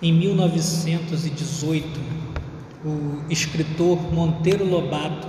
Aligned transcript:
Em 0.00 0.12
1918, 0.12 2.00
o 2.84 3.20
escritor 3.28 4.00
Monteiro 4.14 4.64
Lobato, 4.64 5.26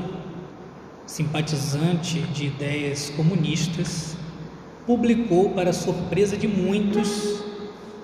simpatizante 1.08 2.20
de 2.20 2.46
ideias 2.46 3.10
comunistas, 3.10 4.16
publicou, 4.86 5.50
para 5.50 5.74
surpresa 5.74 6.38
de 6.38 6.48
muitos, 6.48 7.42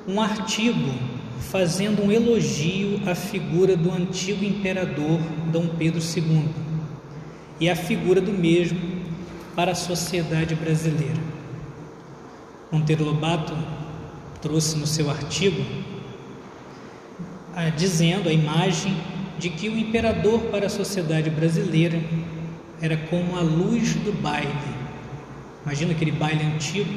um 0.08 0.20
artigo 0.20 0.92
fazendo 1.40 2.04
um 2.04 2.12
elogio 2.12 3.00
à 3.08 3.14
figura 3.14 3.78
do 3.78 3.92
antigo 3.92 4.44
imperador 4.44 5.20
Dom 5.52 5.68
Pedro 5.68 6.02
II 6.02 6.50
e 7.60 7.70
à 7.70 7.76
figura 7.76 8.20
do 8.20 8.34
mesmo 8.34 8.80
para 9.56 9.74
a 9.74 9.76
sociedade 9.76 10.56
brasileira. 10.56 11.22
Monteiro 12.72 13.06
Lobato 13.06 13.56
trouxe 14.42 14.76
no 14.80 14.88
seu 14.88 15.12
artigo 15.12 15.64
dizendo 17.76 18.30
a 18.30 18.34
imagem 18.34 18.96
de 19.38 19.50
que 19.50 19.70
o 19.70 19.78
imperador 19.78 20.40
para 20.52 20.68
a 20.68 20.70
sociedade 20.70 21.30
brasileira 21.30 22.02
era 22.82 22.98
como 22.98 23.38
a 23.38 23.42
luz 23.42 23.94
do 23.96 24.12
baile. 24.12 24.52
Imagina 25.66 25.92
aquele 25.94 26.12
baile 26.12 26.44
antigo, 26.44 26.94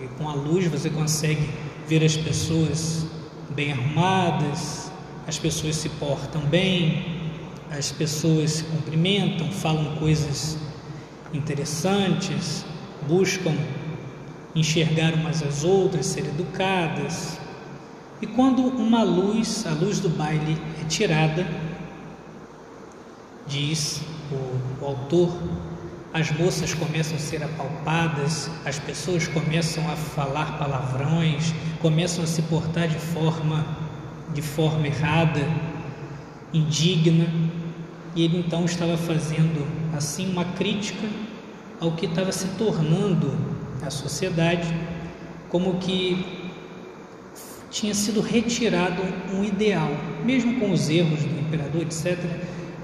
e 0.00 0.06
com 0.18 0.28
a 0.28 0.34
luz 0.34 0.66
você 0.66 0.90
consegue 0.90 1.48
ver 1.86 2.04
as 2.04 2.16
pessoas 2.16 3.06
bem 3.50 3.72
arrumadas, 3.72 4.90
as 5.26 5.38
pessoas 5.38 5.76
se 5.76 5.88
portam 5.88 6.40
bem, 6.42 7.04
as 7.70 7.92
pessoas 7.92 8.50
se 8.52 8.64
cumprimentam, 8.64 9.50
falam 9.50 9.96
coisas 9.96 10.56
interessantes, 11.32 12.64
buscam 13.06 13.54
enxergar 14.54 15.14
umas 15.14 15.42
às 15.42 15.64
outras, 15.64 16.06
ser 16.06 16.26
educadas. 16.26 17.38
E 18.22 18.26
quando 18.26 18.62
uma 18.62 19.02
luz, 19.02 19.66
a 19.66 19.70
luz 19.70 20.00
do 20.00 20.08
baile, 20.08 20.56
é 20.80 20.84
tirada, 20.84 21.46
diz 23.46 24.02
o, 24.30 24.82
o 24.82 24.86
autor, 24.86 25.36
as 26.12 26.30
moças 26.30 26.72
começam 26.72 27.16
a 27.16 27.18
ser 27.18 27.42
apalpadas, 27.42 28.48
as 28.64 28.78
pessoas 28.78 29.26
começam 29.26 29.88
a 29.90 29.96
falar 29.96 30.58
palavrões, 30.58 31.52
começam 31.82 32.22
a 32.22 32.26
se 32.26 32.40
portar 32.42 32.88
de 32.88 32.98
forma 32.98 33.64
de 34.32 34.40
forma 34.42 34.86
errada, 34.86 35.40
indigna, 36.52 37.26
e 38.16 38.22
ele 38.22 38.38
então 38.38 38.64
estava 38.64 38.96
fazendo 38.96 39.66
assim 39.96 40.30
uma 40.30 40.44
crítica 40.44 41.08
ao 41.80 41.92
que 41.92 42.06
estava 42.06 42.32
se 42.32 42.46
tornando 42.56 43.36
a 43.84 43.90
sociedade, 43.90 44.72
como 45.50 45.78
que 45.78 46.43
tinha 47.74 47.92
sido 47.92 48.20
retirado 48.20 49.02
um 49.32 49.42
ideal, 49.42 49.90
mesmo 50.24 50.60
com 50.60 50.70
os 50.70 50.88
erros 50.88 51.24
do 51.24 51.40
imperador, 51.40 51.82
etc. 51.82 52.16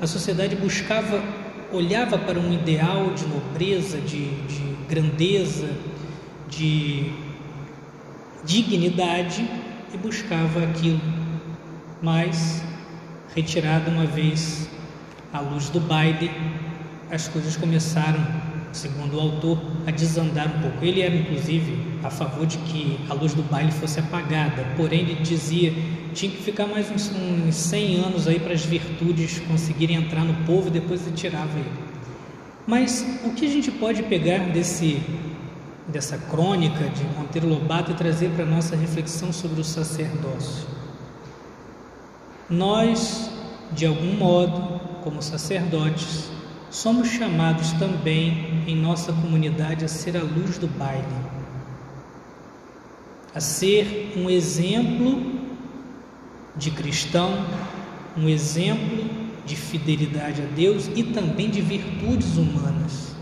A 0.01 0.07
sociedade 0.07 0.57
buscava, 0.57 1.23
olhava 1.73 2.19
para 2.19 2.41
um 2.41 2.53
ideal 2.53 3.15
de 3.15 3.25
nobreza, 3.29 3.99
de, 3.99 4.29
de 4.47 4.77
grandeza, 4.89 5.71
de 6.49 7.13
dignidade 8.45 9.49
e 9.95 9.97
buscava 9.97 10.65
aquilo, 10.65 11.01
mas 12.03 12.61
retirado 13.33 13.93
uma 13.93 14.07
vez 14.07 14.69
à 15.33 15.39
luz 15.39 15.69
do 15.69 15.79
baile, 15.79 16.33
as 17.13 17.29
coisas 17.29 17.57
começaram, 17.57 18.27
segundo 18.73 19.17
o 19.17 19.21
autor, 19.21 19.59
a 19.87 19.91
desandar 19.91 20.49
um 20.49 20.61
pouco. 20.63 20.85
Ele 20.85 21.01
era, 21.01 21.15
inclusive, 21.15 21.99
a 22.03 22.11
favor 22.11 22.47
de 22.47 22.59
que 22.59 22.99
a 23.09 23.15
luz 23.15 23.35
do 23.35 23.43
baile 23.43 23.73
fosse 23.73 24.01
apagada, 24.01 24.65
porém, 24.77 25.01
ele 25.01 25.23
dizia 25.23 25.73
tinha 26.13 26.31
que 26.31 26.43
ficar 26.43 26.67
mais 26.67 26.91
uns, 26.91 27.11
uns 27.11 27.55
100 27.55 27.97
anos 27.97 28.27
aí 28.27 28.41
para 28.41 28.53
as 28.53 28.65
virtudes 28.65 29.41
conseguirem 29.41 29.97
entrar 29.97 30.25
no 30.25 30.35
povo 30.45 30.69
e 30.69 30.71
depois 30.71 31.07
ele 31.07 31.15
tirava 31.17 31.57
ele. 31.59 31.71
Mas 32.67 33.05
o 33.25 33.31
que 33.31 33.47
a 33.47 33.49
gente 33.49 33.71
pode 33.71 34.03
pegar 34.05 34.51
desse 34.51 35.01
dessa 35.87 36.17
crônica 36.17 36.89
de 36.91 37.03
Monteiro 37.19 37.49
Lobato 37.49 37.91
e 37.91 37.95
trazer 37.95 38.31
para 38.31 38.45
a 38.45 38.47
nossa 38.47 38.77
reflexão 38.77 39.33
sobre 39.33 39.61
o 39.61 39.65
sacerdócio? 39.65 40.69
Nós, 42.49 43.31
de 43.73 43.87
algum 43.87 44.15
modo, 44.15 44.81
como 45.03 45.21
sacerdotes, 45.21 46.31
somos 46.71 47.09
chamados 47.09 47.73
também 47.73 48.63
em 48.67 48.77
nossa 48.77 49.13
comunidade 49.13 49.85
a 49.85 49.89
ser 49.89 50.17
a 50.17 50.23
luz 50.23 50.57
do 50.57 50.69
baile, 50.69 51.05
a 53.35 53.41
ser 53.41 54.13
um 54.17 54.31
exemplo 54.31 55.21
de 56.57 56.71
cristão, 56.71 57.45
um 58.17 58.29
exemplo 58.29 59.05
de 59.45 59.57
fidelidade 59.57 60.43
a 60.43 60.47
Deus 60.47 60.89
e 60.95 61.03
também 61.03 61.51
de 61.51 61.61
virtudes 61.61 62.37
humanas. 62.37 63.17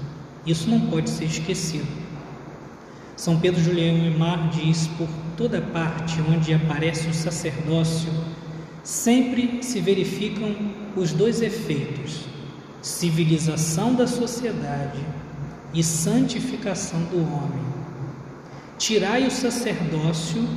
Isso 0.46 0.68
não 0.68 0.80
pode 0.80 1.08
ser 1.08 1.24
esquecido. 1.24 1.88
São 3.16 3.40
Pedro 3.40 3.62
Julião 3.62 3.96
Emar 4.06 4.50
diz: 4.50 4.86
por 4.98 5.08
toda 5.36 5.60
parte 5.60 6.20
onde 6.30 6.52
aparece 6.52 7.08
o 7.08 7.14
sacerdócio, 7.14 8.12
sempre 8.82 9.62
se 9.62 9.80
verificam 9.80 10.54
os 10.94 11.12
dois 11.12 11.42
efeitos: 11.42 12.27
civilização 12.88 13.94
da 13.94 14.06
sociedade 14.06 15.04
e 15.74 15.84
santificação 15.84 17.00
do 17.02 17.18
homem. 17.18 17.62
Tirai 18.78 19.26
o 19.26 19.30
sacerdócio 19.30 20.48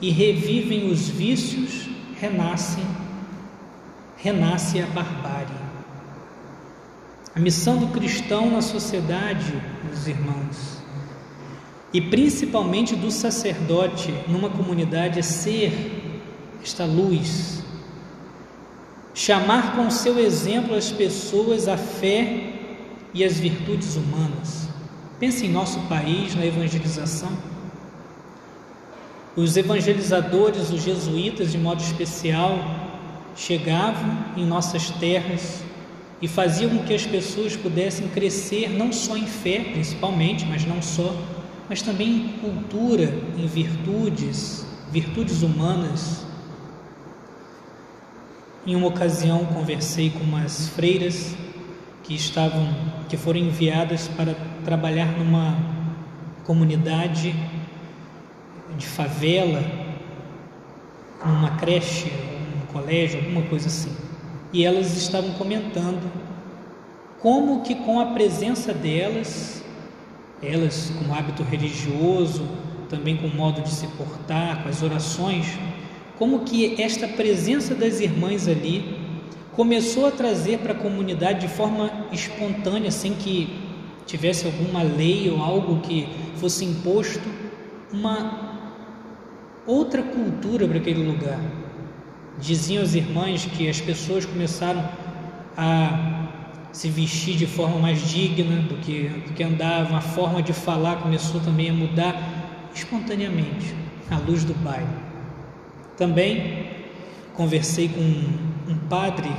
e 0.00 0.10
revivem 0.10 0.88
os 0.90 1.08
vícios, 1.08 1.88
renascem, 2.20 2.84
renasce 4.16 4.80
a 4.80 4.86
barbárie. 4.86 5.64
A 7.34 7.40
missão 7.40 7.76
do 7.76 7.88
cristão 7.88 8.52
na 8.52 8.62
sociedade, 8.62 9.60
meus 9.84 10.06
irmãos, 10.06 10.78
e 11.92 12.00
principalmente 12.00 12.94
do 12.94 13.10
sacerdote 13.10 14.14
numa 14.28 14.48
comunidade 14.48 15.18
é 15.18 15.22
ser 15.22 16.22
esta 16.62 16.84
luz, 16.84 17.63
chamar 19.14 19.76
com 19.76 19.88
seu 19.90 20.18
exemplo 20.18 20.74
as 20.74 20.90
pessoas 20.90 21.68
à 21.68 21.76
fé 21.76 22.52
e 23.14 23.24
às 23.24 23.38
virtudes 23.38 23.94
humanas. 23.94 24.68
Pense 25.20 25.46
em 25.46 25.50
nosso 25.50 25.78
país, 25.82 26.34
na 26.34 26.44
evangelização. 26.44 27.30
Os 29.36 29.56
evangelizadores, 29.56 30.70
os 30.70 30.82
jesuítas 30.82 31.52
de 31.52 31.58
modo 31.58 31.80
especial, 31.80 32.58
chegavam 33.36 34.16
em 34.36 34.44
nossas 34.44 34.90
terras 34.90 35.62
e 36.20 36.28
faziam 36.28 36.70
com 36.70 36.84
que 36.84 36.94
as 36.94 37.06
pessoas 37.06 37.56
pudessem 37.56 38.08
crescer 38.08 38.68
não 38.70 38.92
só 38.92 39.16
em 39.16 39.26
fé, 39.26 39.60
principalmente, 39.72 40.44
mas 40.44 40.64
não 40.64 40.80
só, 40.82 41.14
mas 41.68 41.82
também 41.82 42.08
em 42.08 42.28
cultura, 42.40 43.12
em 43.36 43.46
virtudes, 43.46 44.66
virtudes 44.90 45.42
humanas, 45.42 46.24
em 48.66 48.74
uma 48.74 48.88
ocasião 48.88 49.44
conversei 49.46 50.10
com 50.10 50.20
umas 50.20 50.68
freiras 50.68 51.36
que 52.02 52.14
estavam 52.14 52.66
que 53.08 53.16
foram 53.16 53.40
enviadas 53.40 54.08
para 54.08 54.34
trabalhar 54.64 55.06
numa 55.18 55.56
comunidade 56.44 57.34
de 58.76 58.86
favela, 58.86 59.62
numa 61.24 61.56
creche, 61.56 62.10
um 62.56 62.72
colégio, 62.72 63.20
alguma 63.20 63.42
coisa 63.42 63.68
assim. 63.68 63.94
E 64.52 64.64
elas 64.64 64.96
estavam 64.96 65.32
comentando 65.34 66.10
como 67.20 67.62
que 67.62 67.74
com 67.74 68.00
a 68.00 68.06
presença 68.06 68.72
delas, 68.72 69.62
elas 70.42 70.90
com 70.90 71.14
hábito 71.14 71.42
religioso, 71.42 72.46
também 72.88 73.16
com 73.16 73.26
o 73.26 73.34
modo 73.34 73.62
de 73.62 73.70
se 73.70 73.86
portar, 73.88 74.62
com 74.62 74.68
as 74.68 74.82
orações, 74.82 75.46
como 76.18 76.40
que 76.40 76.80
esta 76.80 77.08
presença 77.08 77.74
das 77.74 78.00
irmãs 78.00 78.46
ali 78.48 78.98
começou 79.52 80.06
a 80.06 80.10
trazer 80.10 80.58
para 80.58 80.72
a 80.72 80.76
comunidade 80.76 81.40
de 81.40 81.48
forma 81.48 81.90
espontânea, 82.12 82.90
sem 82.90 83.14
que 83.14 83.62
tivesse 84.06 84.46
alguma 84.46 84.82
lei 84.82 85.30
ou 85.30 85.42
algo 85.42 85.80
que 85.80 86.08
fosse 86.36 86.64
imposto, 86.64 87.28
uma 87.92 88.54
outra 89.66 90.02
cultura 90.02 90.66
para 90.66 90.78
aquele 90.78 91.02
lugar. 91.02 91.40
Diziam 92.38 92.82
as 92.82 92.94
irmãs 92.94 93.46
que 93.46 93.68
as 93.68 93.80
pessoas 93.80 94.26
começaram 94.26 94.88
a 95.56 96.28
se 96.72 96.88
vestir 96.88 97.36
de 97.36 97.46
forma 97.46 97.78
mais 97.78 98.00
digna 98.08 98.60
do 98.62 98.74
que, 98.76 99.08
do 99.08 99.32
que 99.32 99.42
andavam, 99.44 99.96
a 99.96 100.00
forma 100.00 100.42
de 100.42 100.52
falar 100.52 100.96
começou 100.96 101.40
também 101.40 101.70
a 101.70 101.72
mudar 101.72 102.70
espontaneamente, 102.74 103.72
à 104.10 104.18
luz 104.18 104.42
do 104.42 104.52
baile. 104.54 105.03
Também 105.96 106.66
conversei 107.34 107.88
com 107.88 108.00
um 108.00 108.76
padre 108.88 109.30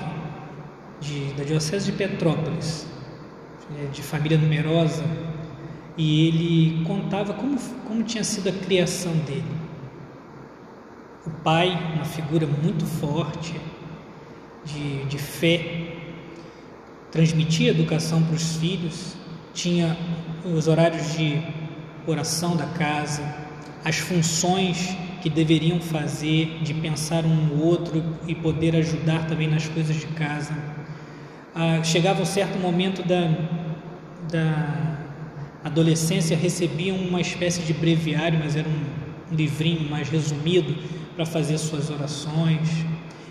de, 1.02 1.34
da 1.34 1.44
Diocese 1.44 1.92
de 1.92 1.98
Petrópolis, 1.98 2.88
é, 3.78 3.88
de 3.88 4.02
família 4.02 4.38
numerosa, 4.38 5.04
e 5.98 6.28
ele 6.28 6.86
contava 6.86 7.34
como, 7.34 7.57
como 7.88 8.04
tinha 8.04 8.24
sido 8.24 8.50
a 8.50 8.52
criação 8.52 9.12
dele. 9.19 9.44
O 11.25 11.30
pai, 11.30 11.78
uma 11.96 12.06
figura 12.06 12.46
muito 12.46 12.86
forte 12.86 13.56
de, 14.63 15.04
de 15.06 15.18
fé, 15.18 15.94
transmitia 17.12 17.72
educação 17.72 18.22
para 18.24 18.36
os 18.36 18.58
filhos, 18.58 19.16
tinha 19.54 19.98
os 20.46 20.68
horários 20.68 21.13
de 21.13 21.42
oração 22.06 22.56
da 22.56 22.66
casa, 22.68 23.24
as 23.84 23.98
funções 23.98 24.96
que 25.25 25.30
deveriam 25.31 25.80
fazer, 25.80 26.60
de 26.62 26.72
pensar 26.72 27.25
um 27.25 27.36
no 27.36 27.63
outro 27.66 28.04
e 28.27 28.36
poder 28.36 28.75
ajudar 28.75 29.25
também 29.25 29.48
nas 29.48 29.68
coisas 29.68 29.95
de 29.95 30.06
casa. 30.06 30.56
Ah, 31.56 31.83
chegava 31.83 32.22
um 32.22 32.25
certo 32.25 32.60
momento 32.60 33.01
da, 33.01 33.36
da 34.31 35.00
adolescência, 35.63 36.38
recebiam 36.38 36.95
uma 36.95 37.19
espécie 37.19 37.63
de 37.63 37.74
breviário, 37.74 38.38
mas 38.38 38.56
era 38.56 38.69
um, 38.69 39.36
livrinho 39.36 39.89
mais 39.89 40.10
resumido 40.10 40.75
para 41.16 41.25
fazer 41.25 41.57
suas 41.57 41.89
orações. 41.89 42.69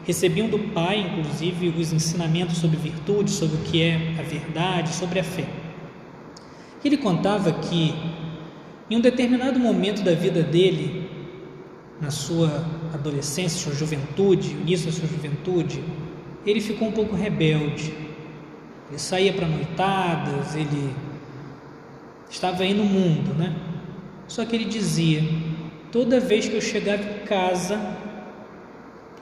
Recebiam 0.05 0.49
do 0.49 0.59
pai, 0.59 0.99
inclusive, 0.99 1.69
os 1.69 1.93
ensinamentos 1.93 2.57
sobre 2.57 2.77
virtude, 2.77 3.31
sobre 3.31 3.55
o 3.55 3.61
que 3.61 3.81
é 3.81 4.17
a 4.19 4.23
verdade, 4.23 4.89
sobre 4.89 5.21
a 5.21 5.25
fé. 5.25 5.47
Ele 6.85 6.97
contava 6.97 7.53
que, 7.53 7.95
em 8.91 8.97
um 8.97 9.01
determinado 9.01 9.61
momento 9.61 10.03
da 10.03 10.13
vida 10.13 10.43
dele, 10.43 11.04
na 12.05 12.11
sua 12.11 12.63
adolescência, 12.93 13.59
sua 13.59 13.75
juventude, 13.75 14.51
início 14.51 14.87
da 14.87 14.93
sua 14.93 15.09
juventude, 15.09 15.83
ele 16.45 16.61
ficou 16.61 16.89
um 16.89 16.93
pouco 16.93 17.17
rebelde. 17.17 17.95
Ele 18.91 18.99
saía 18.99 19.33
para 19.33 19.49
noitadas, 19.49 20.55
ele 20.55 20.95
estava 22.29 22.63
aí 22.63 22.75
no 22.75 22.85
mundo, 22.85 23.35
né? 23.35 23.57
Só 24.29 24.45
que 24.45 24.55
ele 24.55 24.67
dizia: 24.67 25.23
toda 25.91 26.21
vez 26.21 26.47
que 26.47 26.55
eu 26.55 26.61
chegava 26.61 27.03
em 27.03 27.25
casa, 27.25 27.81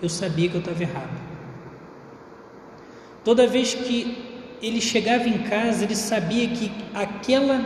eu 0.02 0.08
sabia 0.08 0.48
que 0.48 0.56
eu 0.56 0.60
estava 0.60 0.82
errado. 0.82 1.22
Toda 3.22 3.46
vez 3.46 3.74
que 3.74 4.18
ele 4.60 4.80
chegava 4.80 5.28
em 5.28 5.38
casa, 5.44 5.84
ele 5.84 5.94
sabia 5.94 6.48
que 6.48 6.72
aquela 6.92 7.64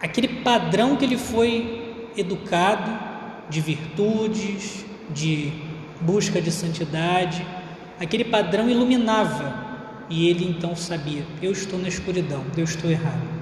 aquele 0.00 0.28
padrão 0.28 0.96
que 0.96 1.04
ele 1.04 1.18
foi 1.18 2.10
educado 2.16 3.15
de 3.48 3.60
virtudes, 3.60 4.84
de 5.10 5.52
busca 6.00 6.40
de 6.40 6.50
santidade, 6.50 7.46
aquele 7.98 8.24
padrão 8.24 8.68
iluminava 8.68 9.66
e 10.08 10.28
ele 10.28 10.44
então 10.44 10.74
sabia: 10.76 11.24
eu 11.42 11.52
estou 11.52 11.78
na 11.78 11.88
escuridão, 11.88 12.44
eu 12.56 12.64
estou 12.64 12.90
errado. 12.90 13.36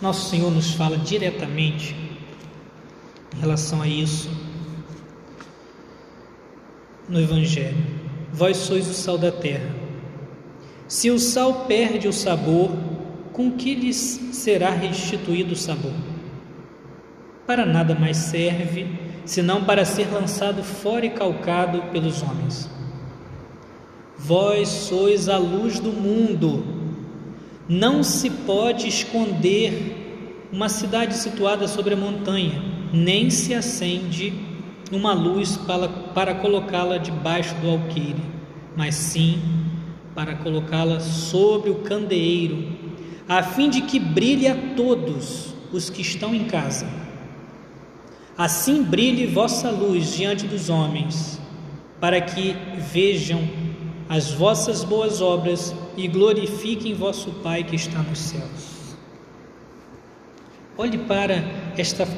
Nosso 0.00 0.30
Senhor 0.30 0.50
nos 0.50 0.72
fala 0.72 0.96
diretamente 0.96 1.94
em 3.36 3.40
relação 3.40 3.82
a 3.82 3.86
isso 3.86 4.30
no 7.08 7.20
Evangelho. 7.20 7.76
Vós 8.32 8.56
sois 8.56 8.88
o 8.88 8.94
sal 8.94 9.18
da 9.18 9.30
terra. 9.30 9.74
Se 10.88 11.10
o 11.10 11.18
sal 11.18 11.66
perde 11.66 12.08
o 12.08 12.12
sabor, 12.12 12.70
com 13.32 13.52
que 13.52 13.74
lhes 13.74 13.96
será 14.32 14.70
restituído 14.70 15.52
o 15.52 15.56
sabor? 15.56 15.92
Para 17.50 17.66
nada 17.66 17.96
mais 17.96 18.16
serve, 18.16 18.86
senão 19.24 19.64
para 19.64 19.84
ser 19.84 20.06
lançado 20.12 20.62
fora 20.62 21.04
e 21.04 21.10
calcado 21.10 21.82
pelos 21.90 22.22
homens. 22.22 22.70
Vós 24.16 24.68
sois 24.68 25.28
a 25.28 25.36
luz 25.36 25.80
do 25.80 25.90
mundo. 25.90 26.64
Não 27.68 28.04
se 28.04 28.30
pode 28.30 28.86
esconder 28.86 30.46
uma 30.52 30.68
cidade 30.68 31.16
situada 31.16 31.66
sobre 31.66 31.94
a 31.94 31.96
montanha, 31.96 32.62
nem 32.92 33.30
se 33.30 33.52
acende 33.52 34.32
uma 34.92 35.12
luz 35.12 35.56
para, 35.56 35.88
para 35.88 36.36
colocá-la 36.36 36.98
debaixo 36.98 37.56
do 37.56 37.68
alqueire, 37.68 38.22
mas 38.76 38.94
sim 38.94 39.42
para 40.14 40.36
colocá-la 40.36 41.00
sobre 41.00 41.68
o 41.68 41.80
candeeiro, 41.80 42.64
a 43.28 43.42
fim 43.42 43.68
de 43.68 43.80
que 43.80 43.98
brilhe 43.98 44.46
a 44.46 44.54
todos 44.76 45.52
os 45.72 45.90
que 45.90 46.00
estão 46.00 46.32
em 46.32 46.44
casa. 46.44 47.09
Assim 48.40 48.82
brilhe 48.82 49.26
vossa 49.26 49.70
luz 49.70 50.14
diante 50.14 50.46
dos 50.46 50.70
homens, 50.70 51.38
para 52.00 52.22
que 52.22 52.56
vejam 52.90 53.46
as 54.08 54.30
vossas 54.30 54.82
boas 54.82 55.20
obras 55.20 55.74
e 55.94 56.08
glorifiquem 56.08 56.94
vosso 56.94 57.32
Pai 57.42 57.62
que 57.64 57.76
está 57.76 57.98
nos 57.98 58.18
céus. 58.18 58.96
Olhe 60.78 60.96
para 60.96 61.44
esta 61.76 62.08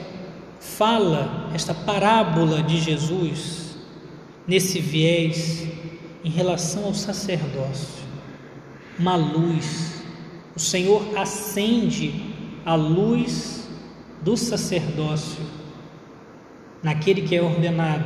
fala, 0.60 1.50
esta 1.52 1.74
parábola 1.74 2.62
de 2.62 2.80
Jesus, 2.80 3.76
nesse 4.46 4.78
viés 4.78 5.66
em 6.22 6.30
relação 6.30 6.84
ao 6.84 6.94
sacerdócio, 6.94 8.04
uma 8.96 9.16
luz. 9.16 10.04
O 10.54 10.60
Senhor 10.60 11.02
acende 11.19 12.14
a 12.64 12.76
luz 12.76 13.69
do 14.22 14.36
sacerdócio 14.36 15.62
naquele 16.82 17.23
que 17.23 17.37
é 17.37 17.43
ordenado. 17.43 18.05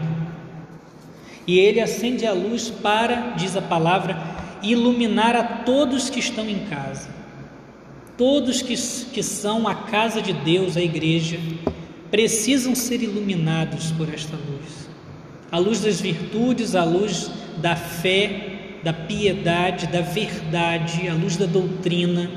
E 1.47 1.59
ele 1.59 1.81
acende 1.81 2.27
a 2.27 2.33
luz 2.33 2.69
para, 2.69 3.35
diz 3.37 3.57
a 3.57 3.63
palavra, 3.63 4.21
iluminar 4.63 5.37
a 5.37 5.45
todos 5.45 6.11
que 6.11 6.19
estão 6.19 6.49
em 6.49 6.61
casa. 6.67 7.09
Todos 8.17 8.63
que, 8.63 8.77
que 9.13 9.23
são 9.23 9.69
a 9.69 9.75
casa 9.75 10.21
de 10.21 10.33
Deus, 10.33 10.77
a 10.77 10.83
igreja, 10.83 11.39
precisam 12.11 12.75
ser 12.75 13.03
iluminados 13.03 13.93
por 13.93 14.13
esta 14.13 14.37
luz. 14.37 14.89
A 15.53 15.59
luz 15.59 15.81
das 15.81 16.01
virtudes, 16.01 16.75
a 16.75 16.83
luz 16.83 17.31
da 17.59 17.77
fé, 17.77 18.79
da 18.83 18.93
piedade, 18.93 19.87
da 19.87 20.01
verdade, 20.01 21.09
à 21.09 21.15
luz 21.15 21.37
da 21.37 21.47
doutrina. 21.47 22.31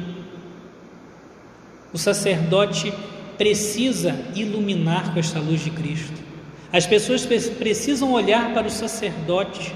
O 1.91 1.97
sacerdote 1.97 2.93
precisa 3.37 4.15
iluminar 4.35 5.13
com 5.13 5.19
esta 5.19 5.39
luz 5.39 5.63
de 5.63 5.71
Cristo. 5.71 6.28
As 6.71 6.85
pessoas 6.85 7.25
precisam 7.25 8.11
olhar 8.11 8.53
para 8.53 8.67
o 8.67 8.71
sacerdote 8.71 9.73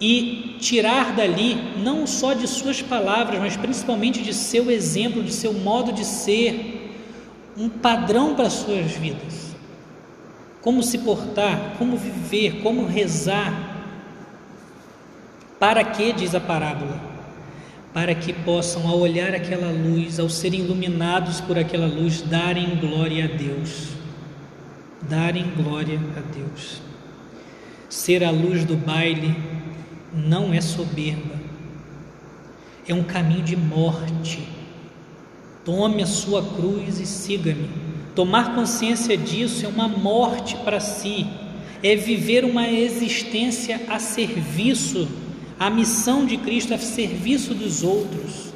e 0.00 0.56
tirar 0.60 1.14
dali 1.14 1.54
não 1.78 2.06
só 2.06 2.34
de 2.34 2.46
suas 2.46 2.82
palavras, 2.82 3.40
mas 3.40 3.56
principalmente 3.56 4.22
de 4.22 4.34
seu 4.34 4.70
exemplo, 4.70 5.22
de 5.22 5.32
seu 5.32 5.52
modo 5.52 5.92
de 5.92 6.04
ser, 6.04 6.92
um 7.56 7.68
padrão 7.68 8.34
para 8.34 8.48
as 8.48 8.54
suas 8.54 8.92
vidas. 8.92 9.56
Como 10.60 10.82
se 10.82 10.98
portar, 10.98 11.74
como 11.78 11.96
viver, 11.96 12.60
como 12.62 12.84
rezar, 12.84 13.76
para 15.58 15.82
que, 15.84 16.12
diz 16.12 16.34
a 16.34 16.40
parábola? 16.40 17.00
Para 17.94 18.14
que 18.14 18.32
possam, 18.32 18.86
ao 18.86 18.98
olhar 18.98 19.34
aquela 19.34 19.70
luz, 19.70 20.20
ao 20.20 20.28
serem 20.28 20.60
iluminados 20.60 21.40
por 21.40 21.58
aquela 21.58 21.86
luz, 21.86 22.20
darem 22.20 22.76
glória 22.76 23.24
a 23.24 23.28
Deus. 23.28 23.95
Darem 25.08 25.50
glória 25.56 26.00
a 26.16 26.20
Deus. 26.20 26.80
Ser 27.88 28.24
a 28.24 28.30
luz 28.30 28.64
do 28.64 28.76
baile 28.76 29.34
não 30.12 30.52
é 30.52 30.60
soberba, 30.60 31.34
é 32.86 32.94
um 32.94 33.04
caminho 33.04 33.42
de 33.42 33.56
morte. 33.56 34.46
Tome 35.64 36.02
a 36.02 36.06
sua 36.06 36.42
cruz 36.42 37.00
e 37.00 37.06
siga-me. 37.06 37.70
Tomar 38.14 38.54
consciência 38.54 39.16
disso 39.16 39.66
é 39.66 39.68
uma 39.68 39.88
morte 39.88 40.56
para 40.58 40.80
si, 40.80 41.26
é 41.82 41.94
viver 41.94 42.44
uma 42.44 42.68
existência 42.68 43.80
a 43.88 43.98
serviço 43.98 45.06
a 45.58 45.70
missão 45.70 46.26
de 46.26 46.36
Cristo 46.36 46.74
é 46.74 46.78
serviço 46.78 47.54
dos 47.54 47.82
outros, 47.82 48.52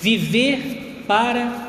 viver 0.00 1.04
para 1.06 1.63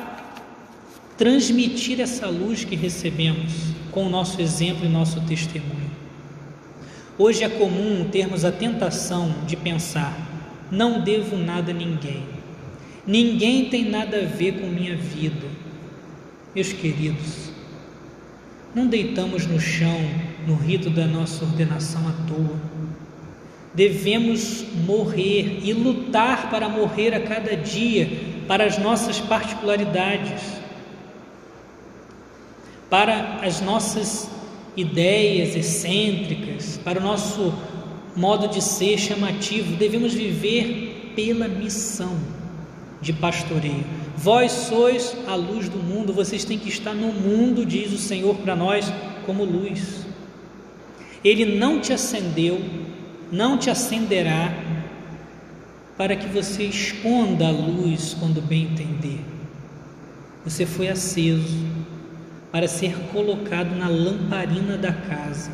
transmitir 1.17 1.99
essa 1.99 2.27
luz 2.27 2.63
que 2.63 2.75
recebemos 2.75 3.53
com 3.91 4.05
o 4.05 4.09
nosso 4.09 4.41
exemplo 4.41 4.85
e 4.85 4.89
nosso 4.89 5.21
testemunho. 5.21 5.91
Hoje 7.17 7.43
é 7.43 7.49
comum 7.49 8.09
termos 8.11 8.43
a 8.43 8.51
tentação 8.51 9.33
de 9.45 9.55
pensar: 9.55 10.17
não 10.71 11.01
devo 11.01 11.37
nada 11.37 11.71
a 11.71 11.73
ninguém, 11.73 12.23
ninguém 13.05 13.69
tem 13.69 13.89
nada 13.89 14.17
a 14.17 14.25
ver 14.25 14.59
com 14.59 14.67
minha 14.67 14.95
vida. 14.95 15.47
Meus 16.53 16.71
queridos, 16.71 17.51
não 18.73 18.87
deitamos 18.87 19.45
no 19.45 19.59
chão 19.59 19.99
no 20.47 20.55
rito 20.55 20.89
da 20.89 21.05
nossa 21.05 21.43
ordenação 21.43 22.07
à 22.07 22.11
toa 22.27 22.75
devemos 23.75 24.65
morrer 24.85 25.59
e 25.61 25.73
lutar 25.73 26.49
para 26.49 26.69
morrer 26.69 27.13
a 27.13 27.19
cada 27.19 27.57
dia 27.57 28.09
para 28.47 28.63
as 28.63 28.77
nossas 28.77 29.19
particularidades, 29.19 30.41
para 32.89 33.39
as 33.41 33.61
nossas 33.61 34.29
ideias 34.75 35.55
excêntricas, 35.55 36.79
para 36.83 36.99
o 36.99 37.03
nosso 37.03 37.53
modo 38.15 38.47
de 38.47 38.61
ser 38.61 38.97
chamativo. 38.97 39.75
Devemos 39.75 40.13
viver 40.13 41.13
pela 41.15 41.47
missão 41.47 42.17
de 43.01 43.13
pastoreio. 43.13 43.83
Vós 44.17 44.51
sois 44.51 45.15
a 45.27 45.35
luz 45.35 45.69
do 45.69 45.77
mundo, 45.77 46.13
vocês 46.13 46.45
têm 46.45 46.57
que 46.57 46.69
estar 46.69 46.93
no 46.93 47.11
mundo, 47.11 47.65
diz 47.65 47.91
o 47.91 47.97
Senhor 47.97 48.35
para 48.35 48.55
nós, 48.55 48.91
como 49.25 49.43
luz. 49.43 50.05
Ele 51.23 51.57
não 51.57 51.79
te 51.79 51.91
acendeu, 51.91 52.61
não 53.31 53.57
te 53.57 53.69
acenderá 53.69 54.53
para 55.97 56.15
que 56.15 56.27
você 56.27 56.63
esconda 56.63 57.47
a 57.47 57.51
luz 57.51 58.15
quando 58.19 58.41
bem 58.41 58.63
entender. 58.63 59.19
Você 60.43 60.65
foi 60.65 60.87
aceso 60.87 61.74
para 62.55 62.69
ser 62.69 62.95
colocado 63.11 63.75
na 63.75 63.89
lamparina 63.89 64.77
da 64.77 64.93
casa, 64.93 65.51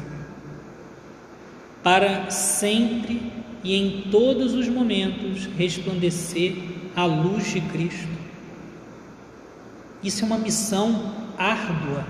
para 1.82 2.30
sempre 2.30 3.32
e 3.64 3.76
em 3.76 4.12
todos 4.12 4.54
os 4.54 4.68
momentos 4.68 5.50
resplandecer 5.58 6.54
a 6.96 7.06
luz 7.06 7.54
de 7.54 7.60
Cristo. 7.60 8.08
Isso 10.04 10.24
é 10.24 10.28
uma 10.28 10.38
missão 10.38 11.12
árdua, 11.40 12.06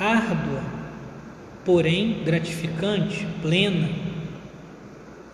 árdua, 0.00 0.62
porém 1.62 2.24
gratificante, 2.24 3.28
plena. 3.42 3.90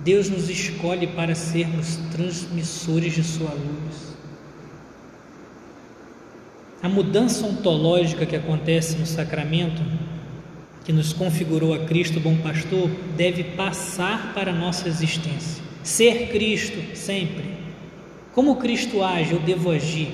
Deus 0.00 0.28
nos 0.28 0.50
escolhe 0.50 1.06
para 1.06 1.36
sermos 1.36 1.94
transmissores 2.10 3.14
de 3.14 3.22
Sua 3.22 3.52
luz. 3.52 4.17
A 6.80 6.88
mudança 6.88 7.44
ontológica 7.44 8.24
que 8.24 8.36
acontece 8.36 8.96
no 8.96 9.06
sacramento, 9.06 9.82
que 10.84 10.92
nos 10.92 11.12
configurou 11.12 11.74
a 11.74 11.80
Cristo 11.80 12.20
bom 12.20 12.36
pastor, 12.36 12.88
deve 13.16 13.42
passar 13.42 14.32
para 14.32 14.52
a 14.52 14.54
nossa 14.54 14.86
existência. 14.86 15.62
Ser 15.82 16.28
Cristo 16.28 16.96
sempre. 16.96 17.44
Como 18.32 18.56
Cristo 18.56 19.02
age, 19.02 19.32
eu 19.32 19.40
devo 19.40 19.72
agir. 19.72 20.08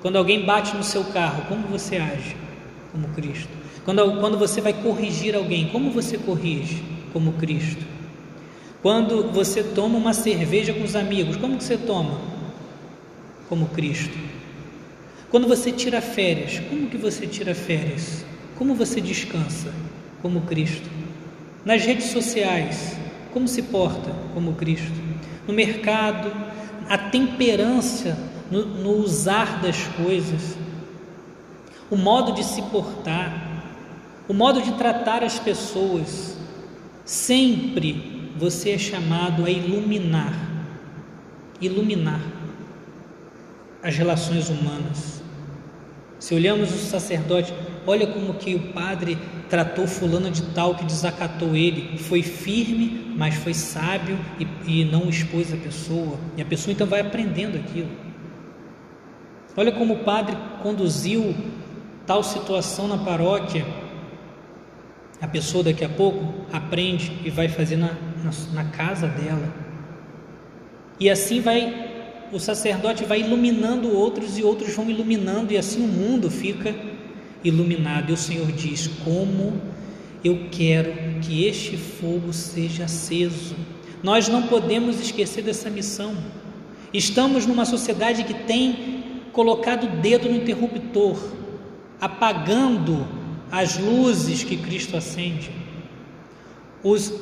Quando 0.00 0.16
alguém 0.16 0.44
bate 0.44 0.76
no 0.76 0.82
seu 0.82 1.04
carro, 1.04 1.44
como 1.48 1.68
você 1.68 1.96
age? 1.96 2.36
Como 2.90 3.06
Cristo. 3.08 3.48
Quando, 3.84 4.18
quando 4.18 4.36
você 4.36 4.60
vai 4.60 4.72
corrigir 4.72 5.36
alguém, 5.36 5.68
como 5.68 5.92
você 5.92 6.18
corrige? 6.18 6.82
Como 7.12 7.34
Cristo. 7.34 7.84
Quando 8.82 9.30
você 9.30 9.62
toma 9.62 9.96
uma 9.96 10.12
cerveja 10.12 10.72
com 10.72 10.82
os 10.82 10.96
amigos, 10.96 11.36
como 11.36 11.56
que 11.56 11.62
você 11.62 11.76
toma? 11.76 12.20
Como 13.48 13.66
Cristo. 13.68 14.31
Quando 15.32 15.48
você 15.48 15.72
tira 15.72 16.02
férias, 16.02 16.60
como 16.68 16.88
que 16.88 16.98
você 16.98 17.26
tira 17.26 17.54
férias? 17.54 18.22
Como 18.54 18.74
você 18.74 19.00
descansa? 19.00 19.72
Como 20.20 20.42
Cristo. 20.42 20.86
Nas 21.64 21.82
redes 21.86 22.08
sociais, 22.10 22.98
como 23.32 23.48
se 23.48 23.62
porta? 23.62 24.14
Como 24.34 24.52
Cristo. 24.52 24.92
No 25.48 25.54
mercado, 25.54 26.30
a 26.86 26.98
temperança 26.98 28.18
no, 28.50 28.66
no 28.66 28.90
usar 28.90 29.62
das 29.62 29.78
coisas, 30.04 30.54
o 31.90 31.96
modo 31.96 32.34
de 32.34 32.44
se 32.44 32.60
portar, 32.64 33.64
o 34.28 34.34
modo 34.34 34.60
de 34.60 34.72
tratar 34.72 35.24
as 35.24 35.38
pessoas, 35.38 36.36
sempre 37.06 38.30
você 38.36 38.72
é 38.72 38.78
chamado 38.78 39.46
a 39.46 39.50
iluminar, 39.50 40.34
iluminar 41.58 42.20
as 43.82 43.96
relações 43.96 44.50
humanas. 44.50 45.21
Se 46.22 46.36
olhamos 46.36 46.72
o 46.72 46.78
sacerdote, 46.78 47.52
olha 47.84 48.06
como 48.06 48.34
que 48.34 48.54
o 48.54 48.72
padre 48.72 49.18
tratou 49.50 49.88
fulano 49.88 50.30
de 50.30 50.42
tal 50.54 50.76
que 50.76 50.84
desacatou 50.84 51.56
ele, 51.56 51.98
foi 51.98 52.22
firme, 52.22 53.12
mas 53.16 53.34
foi 53.34 53.52
sábio 53.52 54.16
e, 54.38 54.82
e 54.82 54.84
não 54.84 55.08
expôs 55.08 55.52
a 55.52 55.56
pessoa. 55.56 56.16
E 56.36 56.42
a 56.42 56.44
pessoa 56.44 56.72
então 56.72 56.86
vai 56.86 57.00
aprendendo 57.00 57.58
aquilo. 57.58 57.90
Olha 59.56 59.72
como 59.72 59.94
o 59.94 59.98
padre 60.04 60.36
conduziu 60.62 61.34
tal 62.06 62.22
situação 62.22 62.86
na 62.86 62.98
paróquia. 62.98 63.66
A 65.20 65.26
pessoa 65.26 65.64
daqui 65.64 65.84
a 65.84 65.88
pouco 65.88 66.46
aprende 66.52 67.18
e 67.24 67.30
vai 67.30 67.48
fazer 67.48 67.78
na, 67.78 67.96
na, 68.22 68.62
na 68.62 68.70
casa 68.70 69.08
dela. 69.08 69.52
E 71.00 71.10
assim 71.10 71.40
vai, 71.40 71.91
o 72.32 72.40
sacerdote 72.40 73.04
vai 73.04 73.20
iluminando 73.20 73.94
outros 73.94 74.38
e 74.38 74.42
outros 74.42 74.74
vão 74.74 74.90
iluminando, 74.90 75.52
e 75.52 75.58
assim 75.58 75.84
o 75.84 75.88
mundo 75.88 76.30
fica 76.30 76.74
iluminado. 77.44 78.10
E 78.10 78.12
o 78.14 78.16
Senhor 78.16 78.50
diz: 78.50 78.88
Como 79.04 79.60
eu 80.24 80.46
quero 80.50 81.20
que 81.20 81.44
este 81.44 81.76
fogo 81.76 82.32
seja 82.32 82.84
aceso. 82.84 83.56
Nós 84.02 84.28
não 84.28 84.42
podemos 84.42 85.00
esquecer 85.00 85.42
dessa 85.42 85.68
missão. 85.68 86.16
Estamos 86.92 87.46
numa 87.46 87.64
sociedade 87.64 88.24
que 88.24 88.34
tem 88.34 89.04
colocado 89.32 89.84
o 89.84 90.00
dedo 90.00 90.28
no 90.28 90.36
interruptor, 90.36 91.18
apagando 92.00 93.06
as 93.50 93.78
luzes 93.78 94.44
que 94.44 94.56
Cristo 94.56 94.96
acende. 94.96 95.50
Os, 96.82 97.12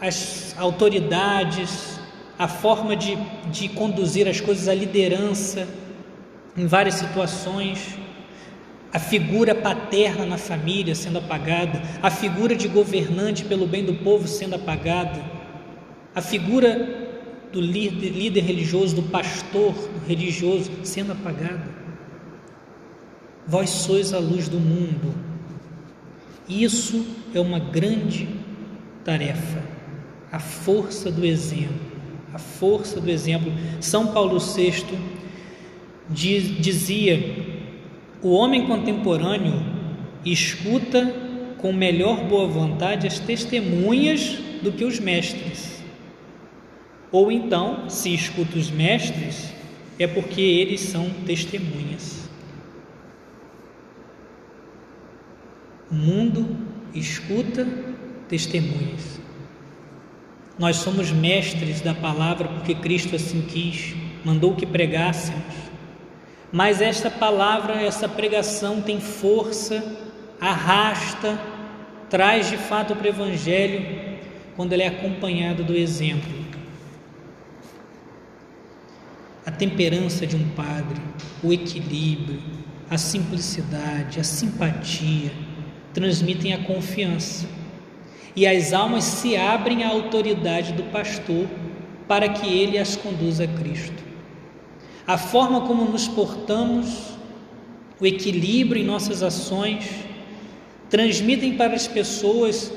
as 0.00 0.54
autoridades, 0.58 1.98
a 2.38 2.48
forma 2.48 2.96
de, 2.96 3.16
de 3.50 3.68
conduzir 3.68 4.28
as 4.28 4.40
coisas, 4.40 4.68
a 4.68 4.74
liderança 4.74 5.68
em 6.56 6.66
várias 6.66 6.96
situações, 6.96 7.96
a 8.92 8.98
figura 8.98 9.54
paterna 9.54 10.24
na 10.24 10.38
família 10.38 10.94
sendo 10.94 11.18
apagada, 11.18 11.82
a 12.00 12.10
figura 12.10 12.54
de 12.54 12.68
governante 12.68 13.44
pelo 13.44 13.66
bem 13.66 13.84
do 13.84 13.94
povo 13.94 14.28
sendo 14.28 14.54
apagada, 14.54 15.20
a 16.14 16.22
figura 16.22 17.02
do 17.52 17.60
líder, 17.60 18.10
líder 18.10 18.40
religioso, 18.42 18.94
do 18.96 19.02
pastor 19.02 19.74
religioso 20.06 20.70
sendo 20.84 21.12
apagada. 21.12 21.68
Vós 23.46 23.70
sois 23.70 24.14
a 24.14 24.18
luz 24.18 24.48
do 24.48 24.58
mundo. 24.58 25.14
Isso 26.48 27.04
é 27.34 27.40
uma 27.40 27.58
grande 27.58 28.28
tarefa. 29.04 29.62
A 30.32 30.38
força 30.38 31.10
do 31.10 31.24
exemplo. 31.24 31.83
A 32.34 32.38
força 32.38 33.00
do 33.00 33.08
exemplo. 33.08 33.52
São 33.80 34.08
Paulo 34.08 34.38
VI 34.40 34.84
dizia: 36.10 37.18
o 38.20 38.30
homem 38.32 38.66
contemporâneo 38.66 39.62
escuta 40.24 41.14
com 41.58 41.72
melhor 41.72 42.24
boa 42.24 42.46
vontade 42.46 43.06
as 43.06 43.18
testemunhas 43.20 44.38
do 44.62 44.72
que 44.72 44.84
os 44.84 44.98
mestres. 44.98 45.82
Ou 47.12 47.30
então, 47.30 47.88
se 47.88 48.12
escuta 48.12 48.58
os 48.58 48.70
mestres, 48.70 49.54
é 49.98 50.06
porque 50.06 50.40
eles 50.40 50.80
são 50.80 51.08
testemunhas. 51.24 52.28
O 55.88 55.94
mundo 55.94 56.56
escuta 56.92 57.64
testemunhas. 58.28 59.20
Nós 60.58 60.76
somos 60.76 61.10
mestres 61.10 61.80
da 61.80 61.94
palavra 61.94 62.48
porque 62.48 62.74
Cristo 62.74 63.16
assim 63.16 63.42
quis, 63.42 63.94
mandou 64.24 64.54
que 64.54 64.66
pregássemos. 64.66 65.42
Mas 66.52 66.80
esta 66.80 67.10
palavra, 67.10 67.82
essa 67.82 68.08
pregação 68.08 68.80
tem 68.80 69.00
força, 69.00 69.82
arrasta, 70.40 71.38
traz 72.08 72.48
de 72.48 72.56
fato 72.56 72.94
para 72.94 73.06
o 73.06 73.08
Evangelho 73.08 74.04
quando 74.54 74.72
ele 74.72 74.82
é 74.82 74.88
acompanhado 74.88 75.64
do 75.64 75.74
exemplo 75.74 76.44
a 79.46 79.50
temperança 79.50 80.26
de 80.26 80.36
um 80.36 80.48
padre, 80.50 81.00
o 81.42 81.52
equilíbrio, 81.52 82.40
a 82.88 82.96
simplicidade, 82.96 84.18
a 84.18 84.24
simpatia 84.24 85.32
transmitem 85.92 86.54
a 86.54 86.58
confiança. 86.64 87.46
E 88.36 88.46
as 88.46 88.72
almas 88.72 89.04
se 89.04 89.36
abrem 89.36 89.84
à 89.84 89.88
autoridade 89.88 90.72
do 90.72 90.82
pastor 90.84 91.46
para 92.08 92.28
que 92.28 92.46
ele 92.46 92.78
as 92.78 92.96
conduza 92.96 93.44
a 93.44 93.48
Cristo. 93.48 94.02
A 95.06 95.16
forma 95.16 95.62
como 95.62 95.84
nos 95.84 96.08
portamos, 96.08 97.14
o 98.00 98.06
equilíbrio 98.06 98.82
em 98.82 98.84
nossas 98.84 99.22
ações, 99.22 99.88
transmitem 100.90 101.56
para 101.56 101.74
as 101.74 101.86
pessoas 101.86 102.72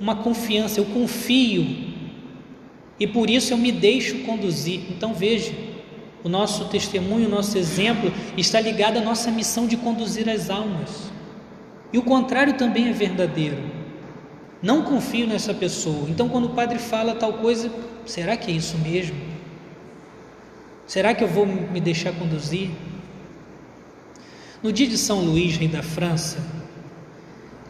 uma 0.00 0.16
confiança. 0.16 0.80
Eu 0.80 0.86
confio 0.86 1.66
e 2.98 3.06
por 3.06 3.30
isso 3.30 3.52
eu 3.52 3.58
me 3.58 3.70
deixo 3.70 4.18
conduzir. 4.20 4.80
Então 4.90 5.14
veja, 5.14 5.52
o 6.24 6.28
nosso 6.28 6.64
testemunho, 6.66 7.28
o 7.28 7.30
nosso 7.30 7.56
exemplo 7.56 8.12
está 8.36 8.60
ligado 8.60 8.96
à 8.96 9.00
nossa 9.00 9.30
missão 9.30 9.66
de 9.66 9.76
conduzir 9.76 10.28
as 10.28 10.50
almas. 10.50 11.10
E 11.92 11.98
o 11.98 12.02
contrário 12.02 12.54
também 12.54 12.88
é 12.88 12.92
verdadeiro. 12.92 13.77
Não 14.62 14.82
confio 14.82 15.26
nessa 15.26 15.54
pessoa. 15.54 16.08
Então, 16.08 16.28
quando 16.28 16.46
o 16.46 16.50
padre 16.50 16.78
fala 16.78 17.14
tal 17.14 17.34
coisa, 17.34 17.70
será 18.04 18.36
que 18.36 18.50
é 18.50 18.54
isso 18.54 18.76
mesmo? 18.78 19.16
Será 20.86 21.14
que 21.14 21.22
eu 21.22 21.28
vou 21.28 21.46
me 21.46 21.80
deixar 21.80 22.12
conduzir? 22.12 22.70
No 24.62 24.72
dia 24.72 24.86
de 24.86 24.98
São 24.98 25.20
Luís, 25.20 25.56
rei 25.56 25.68
da 25.68 25.82
França, 25.82 26.38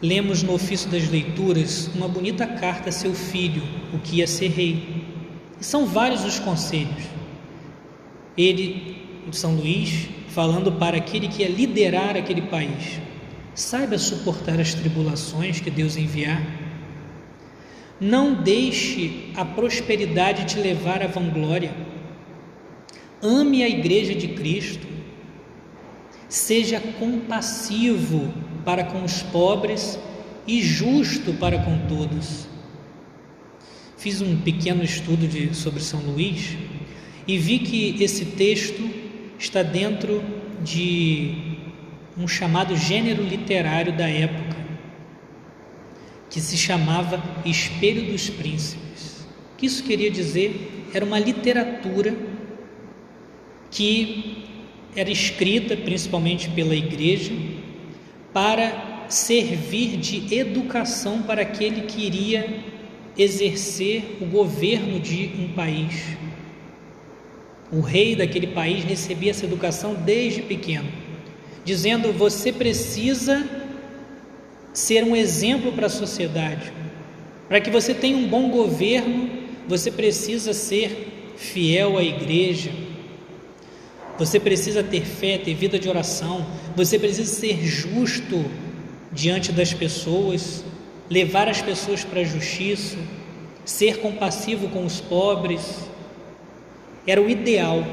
lemos 0.01 0.41
no 0.41 0.53
ofício 0.53 0.89
das 0.89 1.07
leituras 1.07 1.87
uma 1.93 2.07
bonita 2.07 2.47
carta 2.47 2.89
a 2.89 2.91
seu 2.91 3.13
filho, 3.13 3.61
o 3.93 3.99
que 3.99 4.17
ia 4.17 4.27
ser 4.27 4.47
rei. 4.47 5.03
E 5.59 5.63
são 5.63 5.85
vários 5.85 6.23
os 6.23 6.39
conselhos 6.39 7.19
ele, 8.39 8.95
São 9.33 9.53
Luís, 9.55 10.07
falando 10.29 10.71
para 10.71 10.95
aquele 10.97 11.27
que 11.27 11.41
ia 11.41 11.49
liderar 11.49 12.15
aquele 12.15 12.43
país. 12.43 12.99
Saiba 13.53 13.97
suportar 13.97 14.59
as 14.59 14.73
tribulações 14.73 15.59
que 15.59 15.69
Deus 15.69 15.97
enviar. 15.97 16.41
Não 17.99 18.33
deixe 18.33 19.31
a 19.35 19.43
prosperidade 19.43 20.45
te 20.45 20.59
levar 20.59 21.01
à 21.01 21.07
vanglória. 21.07 21.73
Ame 23.21 23.63
a 23.63 23.69
igreja 23.69 24.15
de 24.15 24.29
Cristo. 24.29 24.87
Seja 26.29 26.79
compassivo 26.79 28.33
para 28.63 28.83
com 28.83 29.03
os 29.03 29.21
pobres 29.23 29.99
e 30.47 30.61
justo 30.61 31.33
para 31.33 31.59
com 31.59 31.77
todos. 31.87 32.47
Fiz 33.97 34.21
um 34.21 34.37
pequeno 34.37 34.83
estudo 34.83 35.27
de, 35.27 35.53
sobre 35.53 35.81
São 35.81 35.99
Luís 35.99 36.57
e 37.27 37.37
vi 37.37 37.59
que 37.59 38.01
esse 38.01 38.25
texto 38.25 38.89
está 39.37 39.61
dentro 39.61 40.23
de 40.63 41.59
um 42.17 42.27
chamado 42.27 42.75
gênero 42.75 43.23
literário 43.23 43.95
da 43.95 44.07
época, 44.07 44.55
que 46.29 46.39
se 46.39 46.57
chamava 46.57 47.21
Espelho 47.45 48.11
dos 48.11 48.29
Príncipes. 48.29 49.25
O 49.53 49.57
que 49.57 49.65
isso 49.65 49.83
queria 49.83 50.11
dizer? 50.11 50.87
Era 50.93 51.03
uma 51.03 51.19
literatura 51.19 52.15
que 53.71 54.45
era 54.95 55.09
escrita 55.09 55.75
principalmente 55.75 56.49
pela 56.49 56.75
igreja 56.75 57.31
para 58.33 59.05
servir 59.09 59.97
de 59.97 60.33
educação 60.33 61.21
para 61.23 61.41
aquele 61.41 61.81
que 61.81 62.05
iria 62.05 62.63
exercer 63.17 64.17
o 64.21 64.25
governo 64.25 64.99
de 64.99 65.31
um 65.39 65.53
país. 65.53 66.17
O 67.71 67.81
rei 67.81 68.15
daquele 68.15 68.47
país 68.47 68.83
recebia 68.83 69.31
essa 69.31 69.45
educação 69.45 69.93
desde 69.93 70.41
pequeno, 70.41 70.89
dizendo: 71.63 72.11
você 72.13 72.51
precisa 72.51 73.58
ser 74.73 75.03
um 75.03 75.15
exemplo 75.15 75.71
para 75.71 75.87
a 75.87 75.89
sociedade. 75.89 76.71
Para 77.47 77.59
que 77.59 77.69
você 77.69 77.93
tenha 77.93 78.17
um 78.17 78.27
bom 78.27 78.49
governo, 78.49 79.29
você 79.67 79.91
precisa 79.91 80.53
ser 80.53 81.33
fiel 81.37 81.97
à 81.97 82.03
igreja. 82.03 82.71
Você 84.17 84.39
precisa 84.39 84.83
ter 84.83 85.05
fé, 85.05 85.37
ter 85.37 85.53
vida 85.53 85.79
de 85.79 85.89
oração. 85.89 86.45
Você 86.75 86.99
precisa 86.99 87.33
ser 87.33 87.65
justo 87.65 88.45
diante 89.11 89.51
das 89.51 89.73
pessoas, 89.73 90.63
levar 91.09 91.47
as 91.47 91.61
pessoas 91.61 92.03
para 92.03 92.21
a 92.21 92.23
justiça, 92.23 92.97
ser 93.65 93.97
compassivo 93.97 94.67
com 94.69 94.85
os 94.85 95.01
pobres 95.01 95.89
era 97.09 97.21
o 97.21 97.29
ideal 97.29 97.83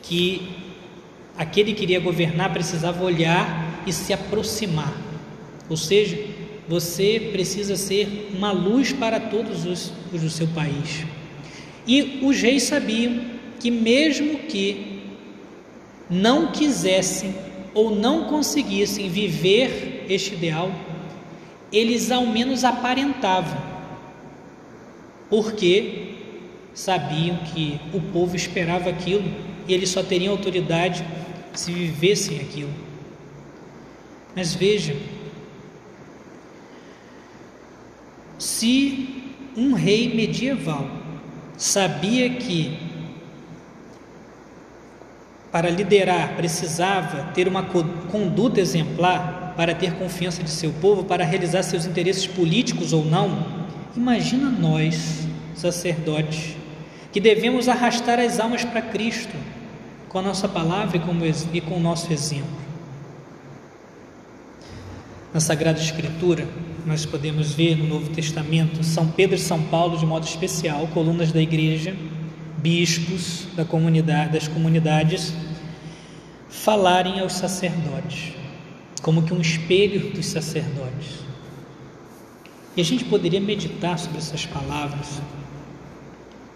que 0.00 0.48
aquele 1.36 1.74
que 1.74 1.82
iria 1.82 1.98
governar 1.98 2.52
precisava 2.52 3.02
olhar 3.02 3.82
e 3.86 3.92
se 3.92 4.12
aproximar. 4.12 4.92
Ou 5.72 5.76
seja, 5.78 6.22
você 6.68 7.30
precisa 7.32 7.76
ser 7.76 8.28
uma 8.36 8.52
luz 8.52 8.92
para 8.92 9.18
todos 9.18 9.64
os, 9.64 9.90
os 10.12 10.20
do 10.20 10.28
seu 10.28 10.46
país. 10.48 11.06
E 11.86 12.20
os 12.22 12.38
reis 12.42 12.64
sabiam 12.64 13.22
que, 13.58 13.70
mesmo 13.70 14.40
que 14.40 15.00
não 16.10 16.52
quisessem 16.52 17.34
ou 17.72 17.96
não 17.96 18.24
conseguissem 18.24 19.08
viver 19.08 20.04
este 20.10 20.34
ideal, 20.34 20.70
eles 21.72 22.10
ao 22.10 22.26
menos 22.26 22.64
aparentavam, 22.64 23.58
porque 25.30 26.16
sabiam 26.74 27.38
que 27.54 27.80
o 27.94 28.00
povo 28.12 28.36
esperava 28.36 28.90
aquilo 28.90 29.24
e 29.66 29.72
eles 29.72 29.88
só 29.88 30.02
teriam 30.02 30.32
autoridade 30.34 31.02
se 31.54 31.72
vivessem 31.72 32.40
aquilo. 32.40 32.74
Mas 34.36 34.54
veja, 34.54 34.94
se 38.42 39.22
um 39.56 39.72
rei 39.72 40.12
medieval 40.12 40.84
sabia 41.56 42.28
que 42.28 42.76
para 45.52 45.70
liderar 45.70 46.34
precisava 46.34 47.30
ter 47.34 47.46
uma 47.46 47.62
conduta 47.62 48.60
exemplar 48.60 49.54
para 49.56 49.76
ter 49.76 49.92
confiança 49.92 50.42
de 50.42 50.50
seu 50.50 50.72
povo, 50.72 51.04
para 51.04 51.24
realizar 51.24 51.62
seus 51.62 51.86
interesses 51.86 52.26
políticos 52.26 52.92
ou 52.92 53.04
não, 53.04 53.46
imagina 53.96 54.50
nós, 54.50 55.24
sacerdotes, 55.54 56.56
que 57.12 57.20
devemos 57.20 57.68
arrastar 57.68 58.18
as 58.18 58.40
almas 58.40 58.64
para 58.64 58.82
Cristo 58.82 59.36
com 60.08 60.18
a 60.18 60.22
nossa 60.22 60.48
palavra 60.48 60.96
e 60.96 61.60
com, 61.60 61.76
o 61.76 61.80
nosso 61.80 62.12
exemplo. 62.12 62.60
Na 65.32 65.38
Sagrada 65.38 65.78
Escritura, 65.78 66.48
nós 66.86 67.06
podemos 67.06 67.52
ver 67.52 67.76
no 67.76 67.86
Novo 67.86 68.10
Testamento 68.10 68.82
São 68.82 69.08
Pedro 69.08 69.36
e 69.36 69.38
São 69.38 69.62
Paulo, 69.62 69.96
de 69.96 70.06
modo 70.06 70.26
especial, 70.26 70.86
colunas 70.88 71.32
da 71.32 71.40
igreja, 71.40 71.94
bispos 72.58 73.46
da 73.56 73.64
comunidade, 73.64 74.32
das 74.32 74.48
comunidades, 74.48 75.32
falarem 76.48 77.20
aos 77.20 77.34
sacerdotes, 77.34 78.34
como 79.02 79.22
que 79.22 79.32
um 79.32 79.40
espelho 79.40 80.10
dos 80.10 80.26
sacerdotes. 80.26 81.20
E 82.76 82.80
a 82.80 82.84
gente 82.84 83.04
poderia 83.04 83.40
meditar 83.40 83.98
sobre 83.98 84.18
essas 84.18 84.46
palavras 84.46 85.20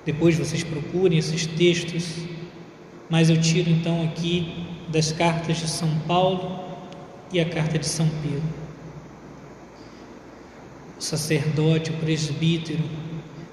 depois 0.07 0.39
vocês 0.39 0.63
procurem 0.63 1.19
esses 1.19 1.47
textos, 1.47 2.15
mas 3.11 3.29
eu 3.29 3.41
tiro 3.41 3.69
então 3.69 4.05
aqui 4.05 4.65
das 4.89 5.11
cartas 5.11 5.57
de 5.57 5.67
São 5.69 5.93
Paulo 6.07 6.61
e 7.33 7.41
a 7.41 7.45
carta 7.45 7.77
de 7.77 7.87
São 7.87 8.09
Pedro. 8.23 8.66
O 10.99 11.03
sacerdote, 11.03 11.91
o 11.91 11.95
presbítero, 11.95 12.83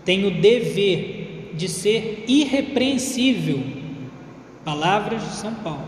tem 0.06 0.26
o 0.26 0.42
dever 0.42 1.52
de 1.54 1.68
ser 1.68 2.26
irrepreensível. 2.28 3.62
Palavras 4.64 5.22
de 5.22 5.36
São 5.36 5.54
Paulo. 5.56 5.88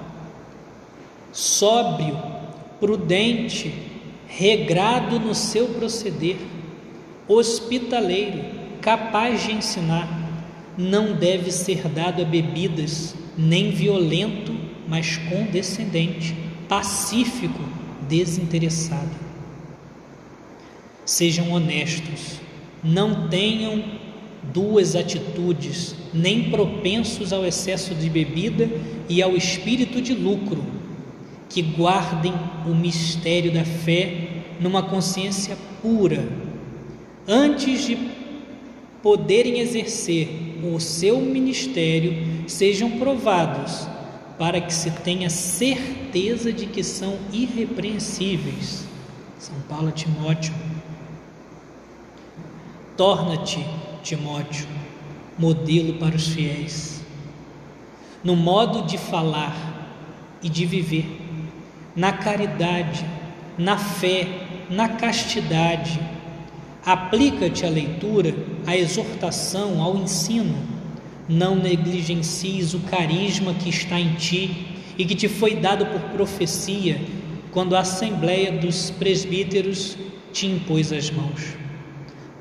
Sóbrio, 1.31 2.17
prudente, 2.79 3.73
regrado 4.27 5.19
no 5.19 5.33
seu 5.33 5.67
proceder, 5.69 6.37
hospitaleiro, 7.27 8.43
capaz 8.81 9.43
de 9.43 9.53
ensinar 9.53 10.25
não 10.77 11.13
deve 11.13 11.51
ser 11.51 11.87
dado 11.87 12.21
a 12.21 12.25
bebidas, 12.25 13.15
nem 13.37 13.71
violento, 13.71 14.53
mas 14.87 15.17
condescendente, 15.17 16.35
pacífico, 16.67 17.61
desinteressado. 18.07 19.24
Sejam 21.05 21.51
honestos, 21.51 22.39
não 22.83 23.27
tenham 23.29 23.83
duas 24.53 24.95
atitudes, 24.95 25.95
nem 26.13 26.49
propensos 26.49 27.31
ao 27.31 27.45
excesso 27.45 27.93
de 27.93 28.09
bebida 28.09 28.69
e 29.07 29.21
ao 29.21 29.35
espírito 29.35 30.01
de 30.01 30.13
lucro, 30.13 30.63
que 31.49 31.61
guardem 31.61 32.33
o 32.65 32.73
mistério 32.73 33.53
da 33.53 33.63
fé 33.63 34.43
numa 34.59 34.83
consciência 34.83 35.57
pura, 35.81 36.27
antes 37.27 37.85
de 37.85 37.97
poderem 39.01 39.59
exercer 39.59 40.57
o 40.63 40.79
seu 40.79 41.19
ministério 41.19 42.45
sejam 42.47 42.91
provados, 42.97 43.87
para 44.37 44.59
que 44.59 44.73
se 44.73 44.91
tenha 44.91 45.29
certeza 45.29 46.51
de 46.51 46.65
que 46.65 46.83
são 46.83 47.17
irrepreensíveis. 47.31 48.85
São 49.37 49.55
Paulo 49.69 49.91
Timóteo. 49.91 50.53
Torna-te, 52.97 53.65
Timóteo, 54.03 54.67
modelo 55.37 55.93
para 55.93 56.15
os 56.15 56.27
fiéis, 56.27 57.03
no 58.23 58.35
modo 58.35 58.83
de 58.83 58.97
falar 58.97 59.55
e 60.41 60.49
de 60.49 60.65
viver, 60.65 61.21
na 61.95 62.13
caridade, 62.13 63.05
na 63.57 63.77
fé, 63.77 64.27
na 64.69 64.89
castidade 64.89 65.99
Aplica-te 66.85 67.65
à 67.65 67.69
leitura, 67.69 68.35
à 68.67 68.77
exortação, 68.77 69.81
ao 69.81 69.97
ensino. 69.97 70.55
Não 71.27 71.55
negligencies 71.55 72.75
o 72.75 72.79
carisma 72.81 73.55
que 73.55 73.69
está 73.69 73.99
em 73.99 74.13
ti 74.13 74.67
e 74.95 75.03
que 75.03 75.15
te 75.15 75.27
foi 75.27 75.55
dado 75.55 75.87
por 75.87 75.99
profecia 76.11 77.01
quando 77.51 77.75
a 77.75 77.79
Assembleia 77.79 78.51
dos 78.51 78.91
Presbíteros 78.91 79.97
te 80.31 80.45
impôs 80.45 80.93
as 80.93 81.09
mãos. 81.09 81.64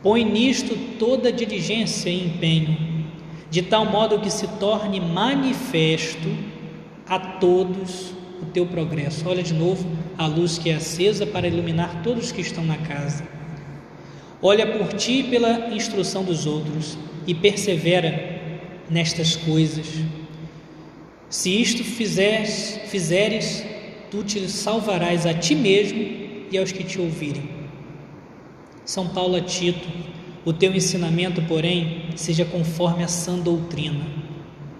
Põe 0.04 0.22
nisto 0.22 0.76
toda 0.98 1.32
diligência 1.32 2.10
e 2.10 2.26
empenho, 2.26 2.76
de 3.50 3.62
tal 3.62 3.86
modo 3.86 4.20
que 4.20 4.28
se 4.28 4.46
torne 4.58 5.00
manifesto 5.00 6.28
a 7.08 7.18
todos 7.18 8.12
o 8.42 8.44
teu 8.52 8.66
progresso. 8.66 9.26
Olha 9.26 9.42
de 9.42 9.54
novo 9.54 9.88
a 10.18 10.26
luz 10.26 10.58
que 10.58 10.68
é 10.68 10.74
acesa 10.74 11.24
para 11.24 11.48
iluminar 11.48 12.02
todos 12.02 12.30
que 12.30 12.42
estão 12.42 12.62
na 12.66 12.76
casa. 12.76 13.26
Olha 14.42 14.66
por 14.66 14.88
ti 14.92 15.22
pela 15.22 15.74
instrução 15.74 16.22
dos 16.22 16.44
outros 16.44 16.98
e 17.26 17.34
persevera 17.34 18.42
nestas 18.90 19.36
coisas. 19.36 19.86
Se 21.30 21.48
isto 21.48 21.82
fizeres, 21.82 22.78
fizeres, 22.88 23.64
tu 24.10 24.22
te 24.22 24.46
salvarás 24.50 25.24
a 25.24 25.32
ti 25.32 25.54
mesmo 25.54 25.98
e 26.52 26.58
aos 26.58 26.72
que 26.72 26.84
te 26.84 27.00
ouvirem. 27.00 27.53
São 28.84 29.08
Paulo 29.08 29.36
a 29.36 29.40
Tito, 29.40 29.88
o 30.44 30.52
teu 30.52 30.74
ensinamento, 30.74 31.40
porém, 31.42 32.10
seja 32.16 32.44
conforme 32.44 33.02
a 33.02 33.08
sã 33.08 33.38
doutrina. 33.38 34.04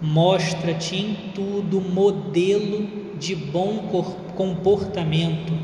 Mostra-te 0.01 0.95
em 0.95 1.17
tudo 1.35 1.81
modelo 1.81 2.87
de 3.19 3.35
bom 3.35 3.89
comportamento, 4.37 5.55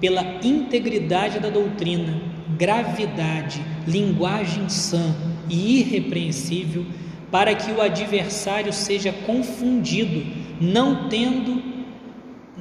pela 0.00 0.22
integridade 0.42 1.38
da 1.38 1.48
doutrina, 1.48 2.20
gravidade, 2.58 3.62
linguagem 3.86 4.68
sã 4.68 5.14
e 5.48 5.78
irrepreensível, 5.78 6.84
para 7.30 7.54
que 7.54 7.70
o 7.70 7.80
adversário 7.80 8.72
seja 8.72 9.12
confundido, 9.12 10.26
não 10.60 11.08
tendo 11.08 11.62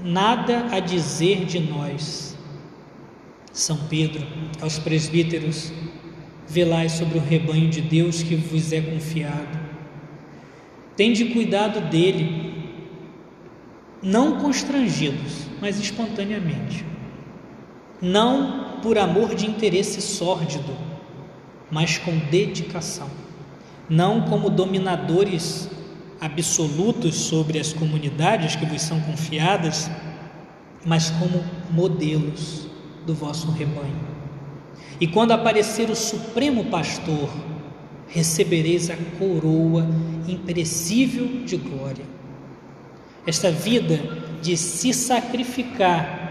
nada 0.04 0.68
a 0.72 0.80
dizer 0.80 1.46
de 1.46 1.60
nós. 1.60 2.35
São 3.56 3.78
Pedro, 3.88 4.28
aos 4.62 4.78
presbíteros, 4.78 5.72
velai 6.46 6.90
sobre 6.90 7.18
o 7.18 7.22
rebanho 7.22 7.70
de 7.70 7.80
Deus 7.80 8.22
que 8.22 8.36
vos 8.36 8.74
é 8.74 8.82
confiado. 8.82 9.58
Tende 10.98 11.24
cuidado 11.24 11.90
dele, 11.90 12.54
não 14.04 14.42
constrangidos, 14.42 15.48
mas 15.62 15.80
espontaneamente. 15.80 16.84
Não 18.02 18.82
por 18.82 18.98
amor 18.98 19.34
de 19.34 19.46
interesse 19.46 20.02
sórdido, 20.02 20.76
mas 21.72 21.98
com 21.98 22.12
dedicação. 22.30 23.10
Não 23.90 24.24
como 24.24 24.50
dominadores 24.50 25.70
absolutos 26.20 27.16
sobre 27.16 27.58
as 27.58 27.72
comunidades 27.72 28.58
que 28.58 28.66
vos 28.66 28.82
são 28.82 29.00
confiadas, 29.00 29.90
mas 30.86 31.10
como 31.12 31.42
modelos 31.72 32.75
do 33.06 33.14
vosso 33.14 33.52
rebanho. 33.52 34.16
E 35.00 35.08
quando 35.08 35.32
aparecer 35.32 35.90
o 35.90 35.96
Supremo 35.96 36.66
Pastor, 36.66 37.30
recebereis 38.08 38.90
a 38.90 38.96
coroa 39.18 39.88
imperecível 40.28 41.44
de 41.46 41.58
glória. 41.58 42.06
Esta 43.26 43.52
vida 43.52 44.00
de 44.42 44.56
se 44.56 44.94
sacrificar 44.94 46.24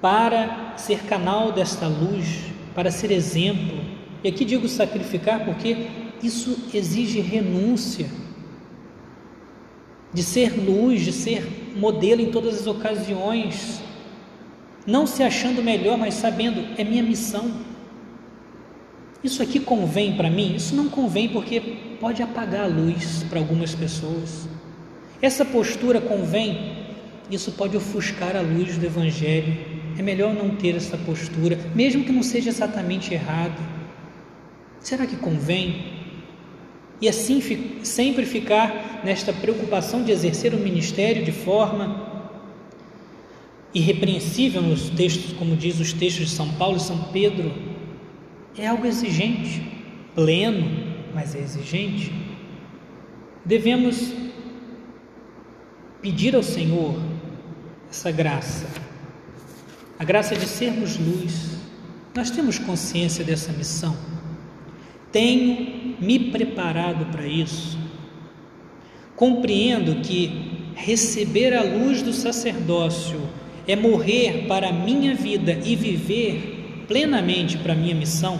para 0.00 0.74
ser 0.76 1.04
canal 1.04 1.52
desta 1.52 1.86
luz, 1.86 2.40
para 2.74 2.90
ser 2.90 3.10
exemplo. 3.10 3.78
E 4.22 4.28
aqui 4.28 4.44
digo 4.44 4.68
sacrificar 4.68 5.44
porque 5.44 5.88
isso 6.22 6.68
exige 6.74 7.20
renúncia, 7.20 8.08
de 10.12 10.22
ser 10.22 10.52
luz, 10.52 11.02
de 11.02 11.12
ser 11.12 11.74
modelo 11.74 12.20
em 12.20 12.30
todas 12.30 12.60
as 12.60 12.66
ocasiões, 12.66 13.80
não 14.86 15.06
se 15.06 15.22
achando 15.22 15.62
melhor, 15.62 15.96
mas 15.96 16.14
sabendo, 16.14 16.64
é 16.76 16.84
minha 16.84 17.02
missão. 17.02 17.50
Isso 19.22 19.42
aqui 19.42 19.60
convém 19.60 20.16
para 20.16 20.28
mim? 20.28 20.56
Isso 20.56 20.74
não 20.74 20.88
convém 20.88 21.28
porque 21.28 21.60
pode 22.00 22.22
apagar 22.22 22.64
a 22.64 22.66
luz 22.66 23.24
para 23.28 23.38
algumas 23.38 23.74
pessoas. 23.74 24.48
Essa 25.20 25.44
postura 25.44 26.00
convém? 26.00 26.76
Isso 27.30 27.52
pode 27.52 27.76
ofuscar 27.76 28.34
a 28.36 28.40
luz 28.40 28.76
do 28.76 28.84
Evangelho. 28.84 29.56
É 29.96 30.02
melhor 30.02 30.34
não 30.34 30.56
ter 30.56 30.74
essa 30.74 30.96
postura, 30.96 31.58
mesmo 31.74 32.02
que 32.04 32.10
não 32.10 32.22
seja 32.22 32.48
exatamente 32.48 33.14
errado. 33.14 33.60
Será 34.80 35.06
que 35.06 35.16
convém? 35.16 35.92
E 37.00 37.08
assim 37.08 37.40
sempre 37.84 38.26
ficar 38.26 39.02
nesta 39.04 39.32
preocupação 39.32 40.02
de 40.02 40.10
exercer 40.10 40.54
o 40.54 40.58
ministério 40.58 41.24
de 41.24 41.32
forma 41.32 42.11
irrepreensível 43.74 44.62
nos 44.62 44.90
textos, 44.90 45.32
como 45.32 45.56
diz 45.56 45.80
os 45.80 45.92
textos 45.92 46.28
de 46.28 46.34
São 46.34 46.48
Paulo 46.52 46.76
e 46.76 46.80
São 46.80 46.98
Pedro, 47.04 47.52
é 48.56 48.66
algo 48.66 48.86
exigente, 48.86 49.62
pleno, 50.14 50.68
mas 51.14 51.34
é 51.34 51.40
exigente. 51.40 52.12
Devemos 53.44 54.12
pedir 56.00 56.36
ao 56.36 56.42
Senhor 56.42 57.00
essa 57.90 58.10
graça, 58.10 58.66
a 59.98 60.04
graça 60.04 60.34
de 60.34 60.46
sermos 60.46 60.98
luz. 60.98 61.58
Nós 62.14 62.30
temos 62.30 62.58
consciência 62.58 63.24
dessa 63.24 63.52
missão. 63.52 63.96
Tenho 65.10 65.96
me 65.98 66.30
preparado 66.30 67.06
para 67.06 67.26
isso. 67.26 67.78
Compreendo 69.16 70.02
que 70.02 70.72
receber 70.74 71.54
a 71.54 71.62
luz 71.62 72.02
do 72.02 72.12
sacerdócio 72.12 73.20
é 73.66 73.76
morrer 73.76 74.46
para 74.46 74.68
a 74.68 74.72
minha 74.72 75.14
vida 75.14 75.58
e 75.64 75.76
viver 75.76 76.84
plenamente 76.88 77.56
para 77.58 77.72
a 77.72 77.76
minha 77.76 77.94
missão, 77.94 78.38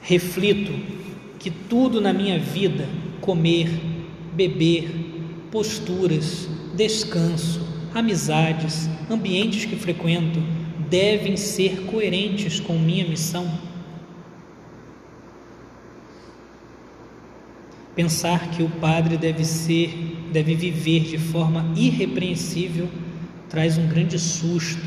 reflito 0.00 0.72
que 1.38 1.50
tudo 1.50 2.00
na 2.00 2.12
minha 2.12 2.38
vida, 2.38 2.88
comer, 3.20 3.68
beber, 4.32 4.90
posturas, 5.50 6.48
descanso, 6.74 7.66
amizades, 7.94 8.88
ambientes 9.10 9.64
que 9.64 9.76
frequento, 9.76 10.40
devem 10.88 11.36
ser 11.36 11.84
coerentes 11.86 12.60
com 12.60 12.78
minha 12.78 13.06
missão. 13.06 13.50
Pensar 17.94 18.50
que 18.50 18.62
o 18.62 18.68
padre 18.68 19.16
deve 19.16 19.44
ser, 19.44 20.11
deve 20.32 20.54
viver 20.54 21.00
de 21.00 21.18
forma 21.18 21.72
irrepreensível, 21.76 22.88
traz 23.48 23.78
um 23.78 23.86
grande 23.86 24.18
susto 24.18 24.82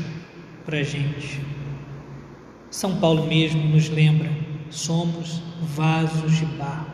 para 0.64 0.78
a 0.78 0.82
gente. 0.82 1.40
São 2.70 2.96
Paulo 2.96 3.26
mesmo 3.26 3.62
nos 3.68 3.88
lembra: 3.88 4.30
somos 4.68 5.40
vasos 5.62 6.36
de 6.36 6.44
barro. 6.44 6.90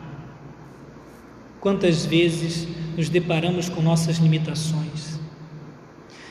Quantas 1.59 2.05
vezes 2.05 2.67
nos 2.95 3.09
deparamos 3.09 3.69
com 3.69 3.81
nossas 3.81 4.17
limitações? 4.17 5.19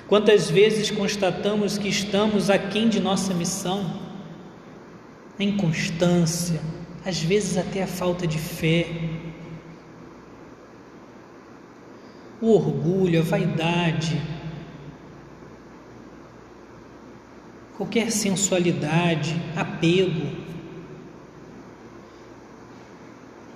Quantas 0.07 0.51
vezes 0.51 0.91
constatamos 0.91 1.79
que 1.79 1.89
estamos 1.89 2.51
aquém 2.51 2.89
de 2.89 3.01
nossa 3.01 3.33
missão? 3.33 4.01
A 5.39 5.43
inconstância, 5.43 6.61
às 7.05 7.23
vezes 7.23 7.57
até 7.57 7.83
a 7.83 7.87
falta 7.87 8.27
de 8.27 8.39
fé, 8.39 8.87
o 12.43 12.55
orgulho, 12.55 13.21
a 13.21 13.23
vaidade, 13.23 14.21
qualquer 17.77 18.11
sensualidade, 18.11 19.41
apego. 19.55 20.27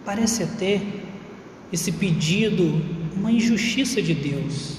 Parece 0.04 0.44
até 0.44 0.80
esse 1.72 1.90
pedido 1.90 2.80
uma 3.16 3.32
injustiça 3.32 4.00
de 4.00 4.14
Deus, 4.14 4.76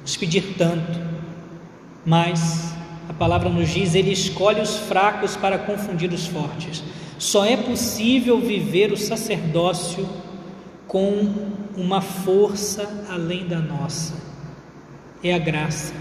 nos 0.00 0.16
pedir 0.16 0.54
tanto, 0.56 1.00
mas 2.06 2.72
a 3.08 3.12
palavra 3.12 3.48
nos 3.48 3.68
diz: 3.68 3.96
Ele 3.96 4.12
escolhe 4.12 4.60
os 4.60 4.76
fracos 4.76 5.34
para 5.34 5.58
confundir 5.58 6.12
os 6.12 6.28
fortes. 6.28 6.84
Só 7.18 7.44
é 7.44 7.56
possível 7.56 8.40
viver 8.40 8.92
o 8.92 8.96
sacerdócio 8.96 10.08
com 10.90 11.32
uma 11.74 12.02
força 12.02 13.06
além 13.08 13.48
da 13.48 13.58
nossa. 13.58 14.14
É 15.24 15.32
a 15.32 15.38
graça, 15.38 15.94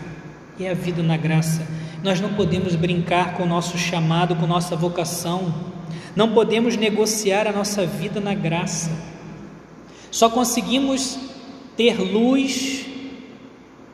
é 0.59 0.69
a 0.69 0.73
vida 0.73 1.01
na 1.01 1.15
graça 1.15 1.65
nós 2.03 2.21
não 2.21 2.33
podemos 2.33 2.75
brincar 2.75 3.35
com 3.35 3.43
o 3.43 3.47
nosso 3.47 3.77
chamado, 3.77 4.35
com 4.35 4.47
nossa 4.47 4.75
vocação. 4.75 5.53
Não 6.15 6.33
podemos 6.33 6.77
negociar 6.77 7.45
a 7.45 7.51
nossa 7.51 7.85
vida 7.85 8.21
na 8.21 8.33
graça. 8.33 8.89
Só 10.09 10.29
conseguimos 10.29 11.19
ter 11.75 11.99
luz 11.99 12.85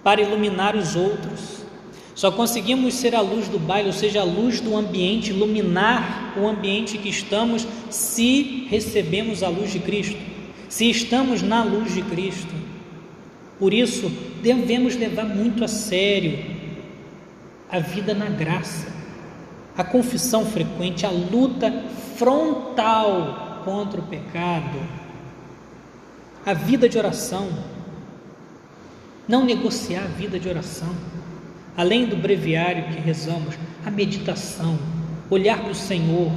para 0.04 0.22
iluminar 0.22 0.76
os 0.76 0.96
outros. 0.96 1.66
Só 2.14 2.32
conseguimos 2.32 2.94
ser 2.94 3.16
a 3.16 3.22
luz 3.22 3.48
do 3.48 3.60
baile, 3.60 3.88
ou 3.88 3.94
seja, 3.94 4.22
a 4.22 4.24
luz 4.24 4.62
do 4.62 4.78
ambiente, 4.78 5.32
iluminar 5.32 6.36
o 6.38 6.48
ambiente 6.48 6.98
que 6.98 7.10
estamos, 7.10 7.68
se 7.90 8.68
recebemos 8.70 9.44
a 9.44 9.50
luz 9.50 9.72
de 9.72 9.80
Cristo, 9.80 10.16
se 10.76 10.90
estamos 10.90 11.42
na 11.42 11.64
luz 11.64 11.94
de 11.94 12.02
Cristo. 12.02 12.54
Por 13.58 13.74
isso, 13.74 14.10
devemos 14.44 14.94
levar 14.98 15.24
muito 15.24 15.64
a 15.64 15.70
sério 15.70 16.38
a 17.72 17.80
vida 17.80 18.14
na 18.14 18.26
graça, 18.26 18.86
a 19.78 19.86
confissão 19.86 20.46
frequente, 20.46 21.06
a 21.06 21.10
luta 21.10 21.72
frontal 22.18 23.62
contra 23.64 24.02
o 24.02 24.04
pecado, 24.04 24.78
a 26.46 26.54
vida 26.54 26.90
de 26.90 26.98
oração, 26.98 27.48
não 29.30 29.46
negociar 29.46 30.04
a 30.04 30.08
vida 30.08 30.38
de 30.38 30.50
oração, 30.50 30.94
além 31.78 32.06
do 32.06 32.18
breviário 32.18 32.90
que 32.94 33.00
rezamos, 33.00 33.56
a 33.86 33.90
meditação, 33.90 34.78
olhar 35.30 35.62
para 35.62 35.72
o 35.72 35.76
Senhor, 35.76 36.34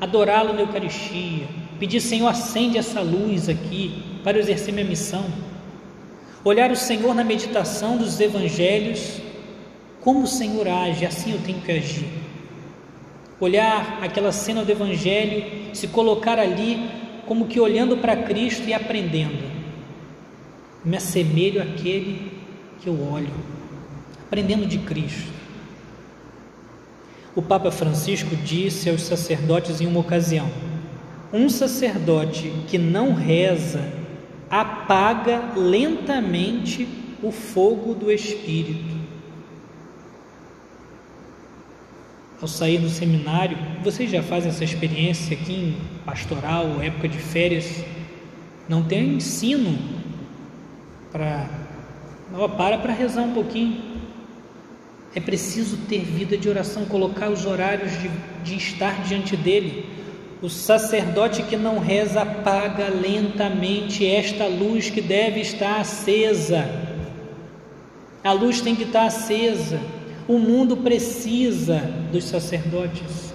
adorá-lo 0.00 0.54
na 0.54 0.62
Eucaristia, 0.62 1.46
pedir, 1.80 2.00
Senhor, 2.00 2.28
acende 2.28 2.78
essa 2.78 3.00
luz 3.00 3.48
aqui 3.48 4.20
para 4.22 4.38
exercer 4.38 4.72
minha 4.72 4.86
missão, 4.86 5.24
olhar 6.44 6.70
o 6.70 6.76
Senhor 6.76 7.14
na 7.14 7.24
meditação 7.24 7.96
dos 7.96 8.20
evangelhos 8.20 9.20
Como 10.00 10.22
o 10.22 10.26
Senhor 10.26 10.66
age, 10.66 11.04
assim 11.04 11.32
eu 11.32 11.40
tenho 11.44 11.60
que 11.60 11.70
agir. 11.70 12.08
Olhar 13.38 14.00
aquela 14.02 14.32
cena 14.32 14.64
do 14.64 14.72
Evangelho, 14.72 15.74
se 15.74 15.88
colocar 15.88 16.38
ali, 16.38 16.88
como 17.26 17.46
que 17.46 17.60
olhando 17.60 17.98
para 17.98 18.16
Cristo 18.16 18.66
e 18.66 18.72
aprendendo. 18.72 19.44
Me 20.82 20.96
assemelho 20.96 21.62
àquele 21.62 22.32
que 22.80 22.88
eu 22.88 22.98
olho, 23.12 23.32
aprendendo 24.26 24.66
de 24.66 24.78
Cristo. 24.78 25.30
O 27.34 27.42
Papa 27.42 27.70
Francisco 27.70 28.34
disse 28.34 28.88
aos 28.88 29.02
sacerdotes 29.02 29.82
em 29.82 29.86
uma 29.86 30.00
ocasião: 30.00 30.50
um 31.32 31.48
sacerdote 31.48 32.52
que 32.68 32.78
não 32.78 33.14
reza 33.14 33.92
apaga 34.50 35.52
lentamente 35.56 36.88
o 37.22 37.30
fogo 37.30 37.94
do 37.94 38.10
Espírito. 38.10 38.98
Ao 42.40 42.48
sair 42.48 42.78
do 42.78 42.88
seminário, 42.88 43.56
vocês 43.84 44.10
já 44.10 44.22
fazem 44.22 44.50
essa 44.50 44.64
experiência 44.64 45.36
aqui 45.36 45.52
em 45.52 45.76
pastoral, 46.04 46.80
época 46.80 47.06
de 47.06 47.18
férias, 47.18 47.84
não 48.68 48.82
tem 48.82 49.14
ensino 49.14 49.78
para. 51.12 51.48
Para 52.56 52.78
para 52.78 52.92
rezar 52.92 53.22
um 53.22 53.34
pouquinho. 53.34 53.90
É 55.14 55.20
preciso 55.20 55.76
ter 55.88 55.98
vida 55.98 56.36
de 56.36 56.48
oração, 56.48 56.84
colocar 56.84 57.28
os 57.28 57.44
horários 57.44 57.90
de, 58.00 58.08
de 58.44 58.56
estar 58.56 59.02
diante 59.02 59.36
dele. 59.36 59.84
O 60.42 60.48
sacerdote 60.48 61.42
que 61.42 61.56
não 61.56 61.78
reza 61.78 62.22
apaga 62.22 62.88
lentamente 62.88 64.06
esta 64.06 64.46
luz 64.46 64.88
que 64.88 65.02
deve 65.02 65.40
estar 65.40 65.80
acesa. 65.80 66.66
A 68.24 68.32
luz 68.32 68.60
tem 68.62 68.74
que 68.74 68.84
estar 68.84 69.04
acesa. 69.04 69.78
O 70.26 70.38
mundo 70.38 70.78
precisa 70.78 71.78
dos 72.10 72.24
sacerdotes. 72.24 73.34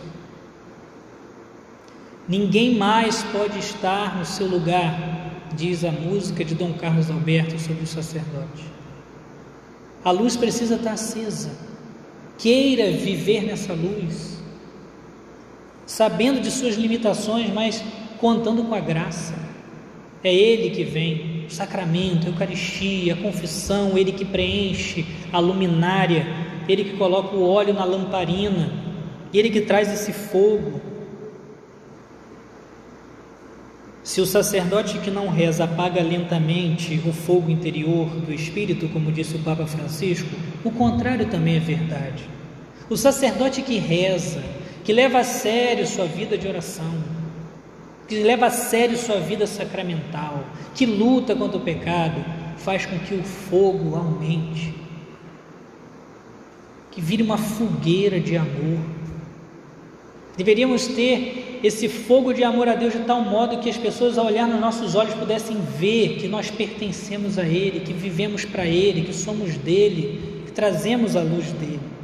Ninguém 2.27 2.75
mais 2.75 3.21
pode 3.25 3.59
estar 3.59 4.17
no 4.17 4.25
seu 4.25 4.47
lugar, 4.47 5.31
diz 5.55 5.83
a 5.83 5.91
música 5.91 6.43
de 6.43 6.55
Dom 6.55 6.73
Carlos 6.73 7.11
Alberto 7.11 7.59
sobre 7.59 7.83
o 7.83 7.87
sacerdote. 7.87 8.63
A 10.03 10.09
luz 10.09 10.35
precisa 10.35 10.73
estar 10.75 10.93
acesa. 10.93 11.51
Queira 12.39 12.91
viver 12.91 13.43
nessa 13.43 13.73
luz 13.73 14.35
sabendo 15.85 16.41
de 16.41 16.49
suas 16.51 16.75
limitações, 16.75 17.51
mas 17.53 17.83
contando 18.19 18.63
com 18.63 18.73
a 18.73 18.79
graça. 18.79 19.33
É 20.23 20.33
Ele 20.33 20.71
que 20.71 20.83
vem, 20.83 21.45
o 21.47 21.51
sacramento, 21.51 22.25
a 22.25 22.29
Eucaristia, 22.31 23.13
a 23.13 23.17
confissão, 23.17 23.97
Ele 23.97 24.11
que 24.11 24.25
preenche 24.25 25.05
a 25.31 25.39
luminária, 25.39 26.25
Ele 26.67 26.83
que 26.83 26.97
coloca 26.97 27.35
o 27.35 27.47
óleo 27.47 27.73
na 27.73 27.85
lamparina, 27.85 28.71
Ele 29.33 29.49
que 29.49 29.61
traz 29.61 29.93
esse 29.93 30.11
fogo. 30.11 30.81
Se 34.01 34.21
o 34.21 34.25
sacerdote 34.25 34.99
que 34.99 35.09
não 35.09 35.27
reza 35.27 35.63
apaga 35.63 36.01
lentamente 36.01 37.01
o 37.05 37.11
fogo 37.11 37.49
interior 37.49 38.07
do 38.07 38.33
espírito, 38.33 38.87
como 38.89 39.11
disse 39.11 39.35
o 39.35 39.39
Papa 39.39 39.65
Francisco, 39.65 40.29
o 40.63 40.71
contrário 40.71 41.27
também 41.27 41.57
é 41.57 41.59
verdade. 41.59 42.23
O 42.87 42.95
sacerdote 42.95 43.63
que 43.63 43.77
reza, 43.77 44.43
que 44.85 44.93
leva 44.93 45.19
a 45.19 45.23
sério 45.23 45.87
sua 45.87 46.05
vida 46.05 46.37
de 46.37 46.47
oração, 46.47 46.93
que 48.07 48.21
leva 48.21 48.45
a 48.45 48.51
sério 48.51 48.95
sua 48.95 49.19
vida 49.19 49.47
sacramental, 49.47 50.45
que 50.75 50.85
luta 50.85 51.35
contra 51.35 51.57
o 51.57 51.61
pecado, 51.61 52.23
faz 52.57 52.85
com 52.85 52.99
que 52.99 53.15
o 53.15 53.23
fogo 53.23 53.95
aumente, 53.95 54.75
que 56.91 57.01
vire 57.01 57.23
uma 57.23 57.37
fogueira 57.37 58.19
de 58.19 58.37
amor. 58.37 58.79
Deveríamos 60.37 60.87
ter 60.87 61.59
esse 61.63 61.89
fogo 61.89 62.31
de 62.31 62.43
amor 62.43 62.69
a 62.69 62.75
Deus 62.75 62.93
de 62.93 62.99
tal 62.99 63.21
modo 63.21 63.57
que 63.57 63.69
as 63.69 63.77
pessoas, 63.77 64.19
ao 64.19 64.27
olhar 64.27 64.47
nos 64.47 64.59
nossos 64.59 64.93
olhos, 64.93 65.15
pudessem 65.15 65.57
ver 65.79 66.17
que 66.17 66.27
nós 66.27 66.51
pertencemos 66.51 67.39
a 67.39 67.43
Ele, 67.43 67.79
que 67.79 67.91
vivemos 67.91 68.45
para 68.45 68.67
Ele, 68.67 69.01
que 69.01 69.13
somos 69.13 69.57
dele, 69.57 70.43
que 70.45 70.51
trazemos 70.51 71.15
a 71.15 71.21
luz 71.21 71.51
dele. 71.53 71.94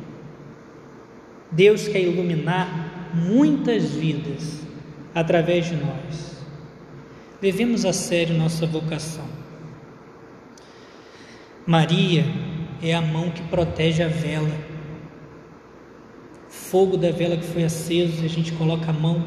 Deus 1.52 1.88
quer 1.88 2.02
iluminar 2.02 3.12
muitas 3.14 3.92
vidas 3.92 4.62
através 5.14 5.66
de 5.66 5.76
nós. 5.76 6.42
Levemos 7.42 7.86
a 7.86 7.92
sério 7.92 8.38
nossa 8.38 8.66
vocação. 8.66 9.26
Maria 11.66 12.26
é 12.82 12.94
a 12.94 13.02
mão 13.02 13.30
que 13.30 13.42
protege 13.44 14.02
a 14.02 14.08
vela. 14.08 14.56
Fogo 16.48 16.98
da 16.98 17.12
vela 17.12 17.36
que 17.36 17.46
foi 17.46 17.64
aceso, 17.64 18.24
a 18.24 18.28
gente 18.28 18.52
coloca 18.54 18.90
a 18.90 18.94
mão 18.94 19.26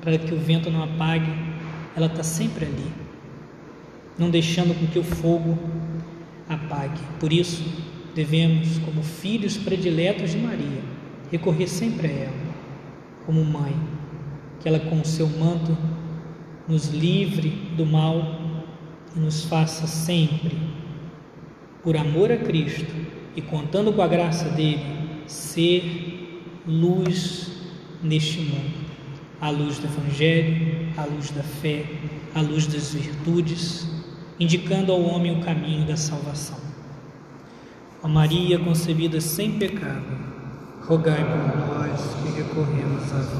para 0.00 0.16
que 0.16 0.32
o 0.32 0.38
vento 0.38 0.70
não 0.70 0.82
apague. 0.82 1.30
Ela 1.94 2.06
está 2.06 2.22
sempre 2.22 2.66
ali, 2.66 2.92
não 4.18 4.30
deixando 4.30 4.74
com 4.78 4.86
que 4.86 4.98
o 4.98 5.04
fogo 5.04 5.58
apague. 6.48 7.00
Por 7.18 7.32
isso, 7.32 7.64
devemos, 8.14 8.78
como 8.78 9.02
filhos 9.02 9.56
prediletos 9.56 10.30
de 10.30 10.38
Maria, 10.38 10.95
recorrer 11.30 11.66
sempre 11.66 12.06
a 12.08 12.10
ela, 12.10 12.54
como 13.24 13.44
mãe, 13.44 13.74
que 14.60 14.68
ela 14.68 14.78
com 14.78 15.00
o 15.00 15.04
seu 15.04 15.28
manto 15.28 15.76
nos 16.68 16.88
livre 16.88 17.50
do 17.76 17.86
mal 17.86 18.40
e 19.14 19.18
nos 19.20 19.44
faça 19.44 19.86
sempre, 19.86 20.56
por 21.82 21.96
amor 21.96 22.32
a 22.32 22.36
Cristo 22.36 22.92
e 23.36 23.42
contando 23.42 23.92
com 23.92 24.02
a 24.02 24.08
graça 24.08 24.48
dele, 24.50 24.84
ser 25.26 26.42
luz 26.66 27.52
neste 28.02 28.40
mundo. 28.40 28.86
A 29.40 29.50
luz 29.50 29.78
do 29.78 29.86
Evangelho, 29.86 30.88
a 30.96 31.04
luz 31.04 31.30
da 31.30 31.42
fé, 31.42 31.84
a 32.34 32.40
luz 32.40 32.66
das 32.66 32.94
virtudes, 32.94 33.86
indicando 34.40 34.90
ao 34.90 35.00
homem 35.02 35.38
o 35.38 35.44
caminho 35.44 35.86
da 35.86 35.96
salvação. 35.96 36.58
A 38.02 38.08
Maria 38.08 38.58
concebida 38.58 39.20
sem 39.20 39.58
pecado, 39.58 40.35
rogai 40.86 41.24
por 41.24 41.66
nós 41.66 42.00
que 42.22 42.42
recorremos 42.42 43.02
a 43.12 43.26